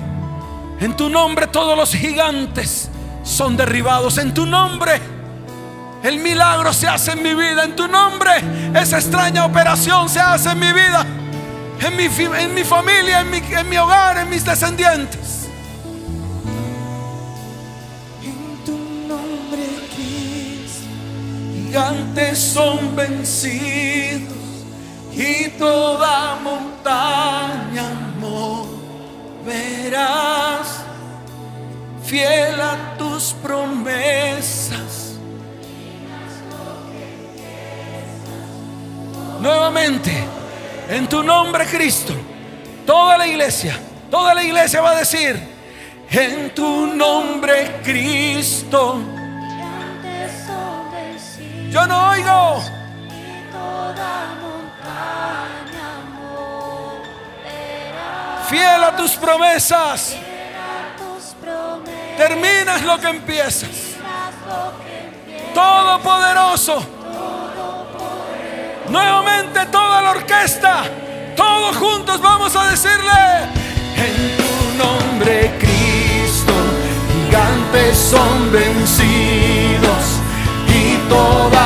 en 0.80 0.95
tu 0.95 1.09
nombre 1.09 1.45
todos 1.47 1.76
los 1.76 1.93
gigantes 1.93 2.89
son 3.24 3.57
derribados. 3.57 4.17
En 4.17 4.34
tu 4.34 4.45
nombre 4.45 4.99
el 6.03 6.20
milagro 6.20 6.72
se 6.74 6.88
hace 6.88 7.11
en 7.11 7.24
mi 7.24 7.34
vida. 7.34 7.63
En 7.63 7.76
tu 7.76 7.88
nombre 7.88 8.32
esa 8.74 8.97
extraña 8.97 9.45
operación 9.45 10.09
se 10.09 10.20
hace 10.20 10.51
en 10.51 10.59
mi 10.59 10.72
vida. 10.74 11.05
En 11.82 11.95
mi, 11.95 12.05
en 12.38 12.53
mi 12.53 12.63
familia, 12.63 13.22
en 13.22 13.32
mi, 13.32 13.38
en 13.38 13.70
mi 13.70 13.78
hogar, 13.78 14.17
en 14.17 14.30
mis 14.30 14.43
descendientes. 14.43 15.47
En 18.22 18.65
tu 18.65 18.78
nombre, 19.07 19.65
gigantes 21.65 22.38
son 22.38 22.95
vencidos 22.95 24.39
y 25.20 25.49
toda 25.57 26.38
montaña 26.41 27.89
moverás, 29.86 30.78
fiel 32.10 32.60
a 32.60 32.97
tus 32.97 33.34
promesas. 33.34 35.16
Nuevamente, 39.39 40.12
en 40.89 41.07
tu 41.07 41.22
nombre 41.22 41.66
Cristo, 41.68 42.14
toda 42.86 43.16
la 43.16 43.28
iglesia, 43.28 43.80
toda 44.10 44.34
la 44.34 44.43
iglesia 44.43 44.82
va 44.82 44.91
a 44.91 44.95
decir, 44.95 45.39
en 46.10 46.53
tu 46.55 46.88
nombre 46.88 47.80
Cristo. 47.84 48.99
Yo 51.70 51.86
no 51.86 52.10
oigo. 52.10 52.64
Fiel 58.49 58.84
a 58.84 58.95
tus 58.97 59.12
promesas. 59.12 60.16
Terminas 62.20 62.82
lo 62.82 62.99
que 62.99 63.07
empiezas. 63.07 63.70
Todopoderoso. 65.53 66.86
Nuevamente 68.89 69.65
toda 69.67 70.01
la 70.01 70.11
orquesta. 70.11 70.84
Todos 71.38 71.78
juntos 71.78 72.20
vamos 72.20 72.53
a 72.57 72.72
decirle. 72.72 73.22
En 73.95 74.36
tu 74.36 74.84
nombre 74.84 75.49
Cristo. 75.59 76.51
Gigantes 77.07 77.97
son 77.97 78.51
vencidos. 78.51 80.20
Y 80.67 80.97
toda 81.07 81.59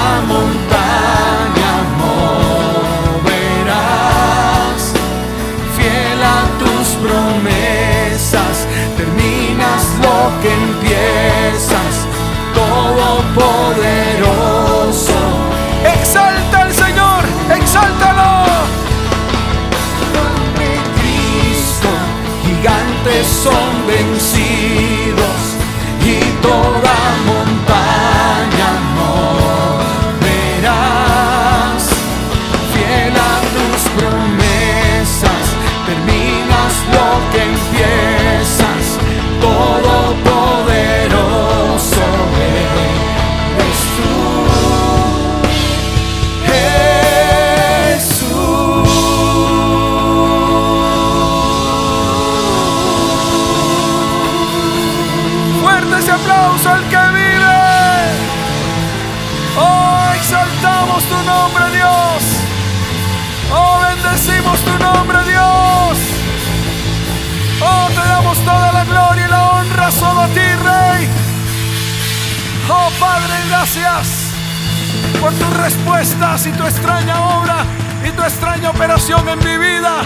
tus 75.34 75.58
respuestas 75.58 76.46
y 76.46 76.52
tu 76.52 76.66
extraña 76.66 77.38
obra 77.38 77.66
y 78.06 78.12
tu 78.12 78.24
extraña 78.24 78.70
operación 78.70 79.28
en 79.30 79.40
mi 79.40 79.58
vida. 79.58 80.02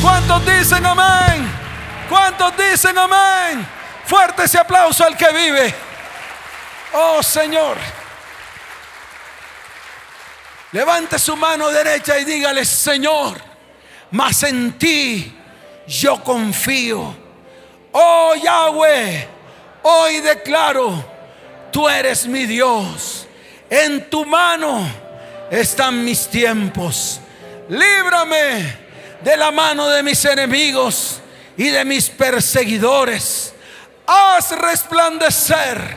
¿Cuántos 0.00 0.44
dicen 0.46 0.84
amén? 0.84 1.50
¿Cuántos 2.08 2.52
dicen 2.56 2.96
amén? 2.98 3.66
Fuerte 4.04 4.44
ese 4.44 4.58
aplauso 4.58 5.04
al 5.04 5.16
que 5.16 5.32
vive. 5.32 5.74
Oh, 6.94 7.22
Señor. 7.22 7.76
Levante 10.72 11.18
su 11.18 11.36
mano 11.36 11.68
derecha 11.68 12.18
y 12.18 12.24
dígale, 12.24 12.64
Señor, 12.64 13.38
mas 14.10 14.42
en 14.42 14.78
ti 14.78 15.36
yo 15.86 16.22
confío. 16.22 17.14
Oh 17.92 18.34
Yahweh, 18.34 19.28
hoy 19.82 20.20
declaro, 20.20 21.04
tú 21.70 21.88
eres 21.88 22.26
mi 22.26 22.46
Dios. 22.46 23.26
En 23.72 24.10
tu 24.10 24.26
mano 24.26 24.86
están 25.50 26.04
mis 26.04 26.28
tiempos. 26.28 27.20
Líbrame 27.70 28.76
de 29.24 29.34
la 29.34 29.50
mano 29.50 29.88
de 29.88 30.02
mis 30.02 30.22
enemigos 30.26 31.22
y 31.56 31.70
de 31.70 31.82
mis 31.86 32.10
perseguidores. 32.10 33.54
Haz 34.06 34.50
resplandecer 34.58 35.96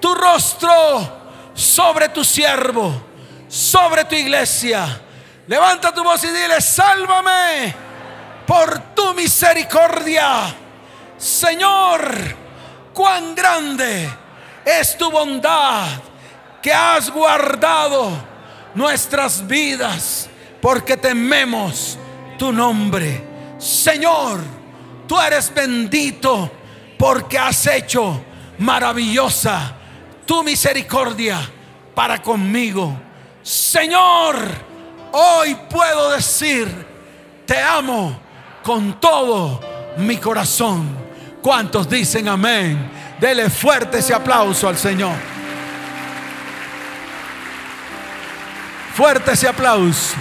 tu 0.00 0.14
rostro 0.14 1.52
sobre 1.54 2.08
tu 2.08 2.24
siervo 2.24 3.12
sobre 3.52 4.06
tu 4.06 4.14
iglesia. 4.14 4.98
Levanta 5.46 5.92
tu 5.92 6.02
voz 6.02 6.24
y 6.24 6.28
dile, 6.28 6.58
sálvame 6.62 7.74
por 8.46 8.94
tu 8.94 9.12
misericordia. 9.12 10.54
Señor, 11.18 12.00
cuán 12.94 13.34
grande 13.34 14.08
es 14.64 14.96
tu 14.96 15.10
bondad 15.10 16.11
que 16.62 16.72
has 16.72 17.10
guardado 17.10 18.12
nuestras 18.74 19.46
vidas 19.46 20.28
porque 20.60 20.96
tememos 20.96 21.98
tu 22.38 22.52
nombre. 22.52 23.22
Señor, 23.58 24.40
tú 25.08 25.20
eres 25.20 25.52
bendito 25.52 26.50
porque 26.96 27.36
has 27.36 27.66
hecho 27.66 28.24
maravillosa 28.58 29.74
tu 30.24 30.44
misericordia 30.44 31.38
para 31.94 32.22
conmigo. 32.22 32.96
Señor, 33.42 34.36
hoy 35.10 35.56
puedo 35.68 36.10
decir, 36.12 36.68
te 37.44 37.60
amo 37.60 38.16
con 38.62 39.00
todo 39.00 39.60
mi 39.96 40.16
corazón. 40.18 40.96
¿Cuántos 41.42 41.88
dicen 41.90 42.28
amén? 42.28 42.88
Dele 43.20 43.50
fuerte 43.50 43.98
ese 43.98 44.14
aplauso 44.14 44.68
al 44.68 44.78
Señor. 44.78 45.41
Fuerte 48.94 49.32
ese 49.32 49.48
aplauso. 49.48 50.16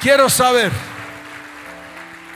Quiero 0.00 0.30
saber 0.30 0.72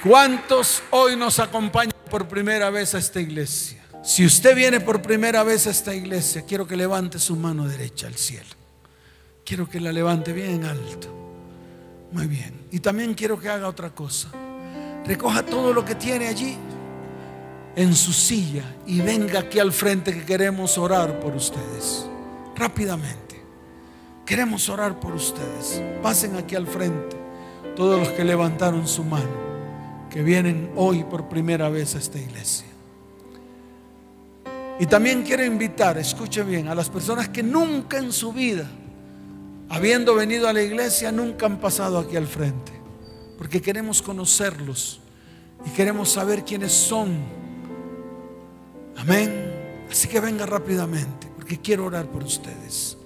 cuántos 0.02 0.82
hoy 0.90 1.16
nos 1.16 1.38
acompañan 1.38 1.94
por 2.10 2.28
primera 2.28 2.68
vez 2.70 2.94
a 2.94 2.98
esta 2.98 3.20
iglesia. 3.20 3.82
Si 4.04 4.24
usted 4.24 4.54
viene 4.54 4.80
por 4.80 5.00
primera 5.02 5.42
vez 5.42 5.66
a 5.66 5.70
esta 5.70 5.94
iglesia, 5.94 6.44
quiero 6.46 6.66
que 6.66 6.76
levante 6.76 7.18
su 7.18 7.34
mano 7.36 7.66
derecha 7.66 8.06
al 8.06 8.14
cielo. 8.14 8.50
Quiero 9.44 9.68
que 9.68 9.80
la 9.80 9.90
levante 9.90 10.32
bien 10.32 10.64
alto. 10.64 11.08
Muy 12.12 12.26
bien. 12.26 12.66
Y 12.70 12.80
también 12.80 13.14
quiero 13.14 13.40
que 13.40 13.48
haga 13.48 13.66
otra 13.66 13.90
cosa. 13.90 14.28
Recoja 15.06 15.42
todo 15.42 15.72
lo 15.72 15.84
que 15.84 15.94
tiene 15.94 16.28
allí 16.28 16.56
en 17.74 17.96
su 17.96 18.12
silla 18.12 18.64
y 18.86 19.00
venga 19.00 19.40
aquí 19.40 19.58
al 19.58 19.72
frente 19.72 20.12
que 20.12 20.24
queremos 20.24 20.76
orar 20.78 21.18
por 21.18 21.34
ustedes. 21.34 22.06
Rápidamente. 22.56 23.36
Queremos 24.24 24.68
orar 24.68 24.98
por 24.98 25.14
ustedes. 25.14 25.82
Pasen 26.02 26.36
aquí 26.36 26.56
al 26.56 26.66
frente 26.66 27.16
todos 27.76 28.00
los 28.00 28.08
que 28.08 28.24
levantaron 28.24 28.88
su 28.88 29.04
mano, 29.04 29.28
que 30.10 30.22
vienen 30.22 30.72
hoy 30.74 31.04
por 31.04 31.28
primera 31.28 31.68
vez 31.68 31.94
a 31.94 31.98
esta 31.98 32.18
iglesia. 32.18 32.66
Y 34.80 34.86
también 34.86 35.22
quiero 35.22 35.44
invitar, 35.44 35.96
escuche 35.98 36.42
bien, 36.42 36.68
a 36.68 36.74
las 36.74 36.90
personas 36.90 37.28
que 37.28 37.42
nunca 37.42 37.98
en 37.98 38.12
su 38.12 38.32
vida, 38.32 38.66
habiendo 39.68 40.14
venido 40.14 40.48
a 40.48 40.52
la 40.52 40.62
iglesia, 40.62 41.12
nunca 41.12 41.46
han 41.46 41.58
pasado 41.58 41.98
aquí 41.98 42.16
al 42.16 42.26
frente, 42.26 42.72
porque 43.38 43.62
queremos 43.62 44.02
conocerlos 44.02 45.00
y 45.64 45.70
queremos 45.70 46.10
saber 46.10 46.44
quiénes 46.44 46.72
son. 46.72 47.14
Amén. 48.96 49.52
Así 49.90 50.08
que 50.08 50.20
venga 50.20 50.44
rápidamente, 50.46 51.25
porque 51.46 51.60
quiero 51.60 51.84
orar 51.84 52.06
por 52.06 52.24
ustedes. 52.24 52.96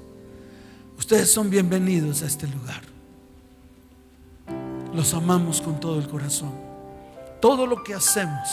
Ustedes 0.97 1.31
son 1.31 1.51
bienvenidos 1.51 2.23
a 2.23 2.27
este 2.27 2.47
lugar. 2.47 2.81
Los 4.95 5.13
amamos 5.13 5.61
con 5.61 5.79
todo 5.79 5.99
el 5.99 6.09
corazón. 6.09 6.55
Todo 7.43 7.67
lo 7.67 7.85
que 7.85 7.93
hacemos 7.93 8.49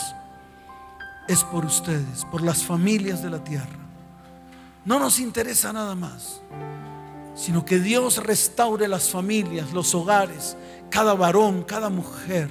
es 1.26 1.42
por 1.42 1.64
ustedes, 1.64 2.26
por 2.30 2.42
las 2.42 2.64
familias 2.64 3.22
de 3.22 3.30
la 3.30 3.42
tierra. 3.42 3.78
No 4.84 5.00
nos 5.00 5.18
interesa 5.18 5.72
nada 5.72 5.94
más, 5.94 6.42
sino 7.34 7.64
que 7.64 7.78
Dios 7.78 8.22
restaure 8.22 8.88
las 8.88 9.08
familias, 9.08 9.72
los 9.72 9.94
hogares, 9.94 10.54
cada 10.90 11.14
varón, 11.14 11.62
cada 11.62 11.88
mujer. 11.88 12.50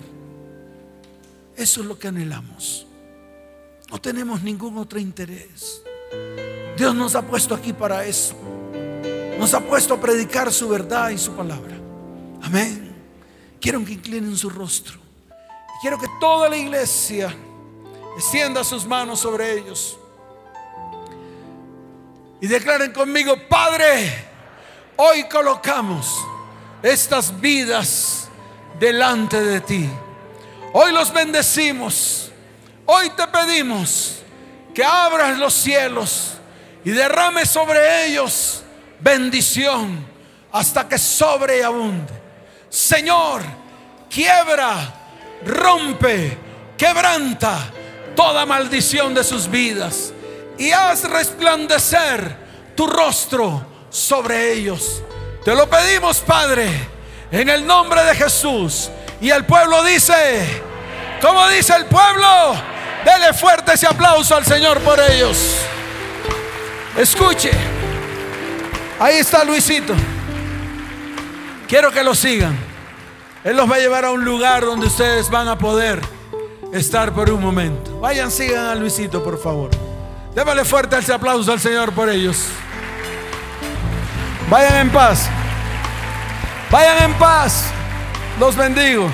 Eso 1.56 1.82
es 1.82 1.86
lo 1.86 2.00
que 2.00 2.08
anhelamos. 2.08 2.88
No 3.92 4.02
tenemos 4.02 4.42
ningún 4.42 4.80
otro 4.80 4.98
interés. 4.98 5.84
Dios 6.78 6.94
nos 6.94 7.16
ha 7.16 7.24
puesto 7.24 7.56
aquí 7.56 7.74
para 7.74 8.06
eso. 8.06 8.36
Nos 9.40 9.52
ha 9.56 9.60
puesto 9.60 9.96
a 9.96 10.00
predicar 10.00 10.54
su 10.54 10.70
verdad 10.70 11.10
y 11.10 11.18
su 11.18 11.32
palabra. 11.32 11.76
Amén. 12.44 12.96
Quiero 13.60 13.84
que 13.84 13.94
inclinen 13.94 14.38
su 14.38 14.48
rostro. 14.48 15.00
Quiero 15.82 15.98
que 15.98 16.08
toda 16.20 16.48
la 16.48 16.56
iglesia 16.56 17.36
extienda 18.16 18.64
sus 18.64 18.86
manos 18.86 19.20
sobre 19.20 19.54
ellos. 19.54 19.98
Y 22.40 22.46
declaren 22.46 22.94
conmigo, 22.94 23.36
Padre, 23.50 24.14
hoy 24.98 25.24
colocamos 25.24 26.16
estas 26.84 27.42
vidas 27.42 28.30
delante 28.80 29.42
de 29.42 29.62
ti. 29.62 29.90
Hoy 30.74 30.92
los 30.92 31.12
bendecimos. 31.12 32.32
Hoy 32.86 33.10
te 33.10 33.26
pedimos 33.28 34.20
que 34.76 34.84
abras 34.84 35.40
los 35.40 35.56
cielos 35.56 36.37
y 36.88 36.92
derrame 36.92 37.46
sobre 37.46 38.06
ellos 38.06 38.64
bendición 39.02 40.08
hasta 40.54 40.88
que 40.88 40.98
sobreabunde. 40.98 42.14
Señor, 42.70 43.42
quiebra, 44.10 44.94
rompe, 45.46 46.38
quebranta 46.78 47.58
toda 48.16 48.46
maldición 48.46 49.14
de 49.14 49.26
sus 49.26 49.50
vidas 49.50 50.14
y 50.58 50.72
haz 50.72 51.04
resplandecer 51.10 52.38
tu 52.74 52.88
rostro 52.88 53.68
sobre 53.90 54.54
ellos. 54.54 55.04
Te 55.44 55.54
lo 55.54 55.70
pedimos, 55.70 56.20
Padre, 56.20 56.70
en 57.30 57.50
el 57.50 57.68
nombre 57.68 58.02
de 58.06 58.16
Jesús. 58.16 58.90
Y 59.20 59.30
el 59.30 59.46
pueblo 59.46 59.84
dice, 59.84 60.64
como 61.22 61.50
dice 61.50 61.76
el 61.76 61.86
pueblo, 61.88 62.56
dele 63.04 63.34
fuerte 63.34 63.74
ese 63.74 63.88
aplauso 63.88 64.38
al 64.38 64.46
Señor 64.46 64.80
por 64.80 64.98
ellos. 65.02 65.58
Escuche, 66.98 67.52
ahí 69.00 69.18
está 69.18 69.44
Luisito. 69.44 69.94
Quiero 71.68 71.92
que 71.92 72.04
lo 72.04 72.16
sigan. 72.16 72.58
Él 73.44 73.56
los 73.56 73.70
va 73.70 73.76
a 73.76 73.80
llevar 73.80 74.04
a 74.04 74.12
un 74.12 74.26
lugar 74.26 74.66
donde 74.66 74.88
ustedes 74.88 75.30
van 75.30 75.48
a 75.48 75.60
poder 75.60 76.02
estar 76.74 77.14
por 77.14 77.30
un 77.30 77.40
momento. 77.40 78.00
Vayan, 78.00 78.32
sigan 78.32 78.66
a 78.66 78.74
Luisito, 78.76 79.24
por 79.24 79.40
favor. 79.40 79.70
Démosle 80.34 80.66
fuerte 80.66 80.98
ese 80.98 81.14
aplauso 81.14 81.52
al 81.52 81.60
Señor 81.60 81.94
por 81.94 82.10
ellos. 82.10 82.48
Vayan 84.50 84.78
en 84.78 84.90
paz. 84.90 85.30
Vayan 86.72 87.04
en 87.04 87.14
paz. 87.14 87.66
Los 88.40 88.56
bendigo. 88.56 89.08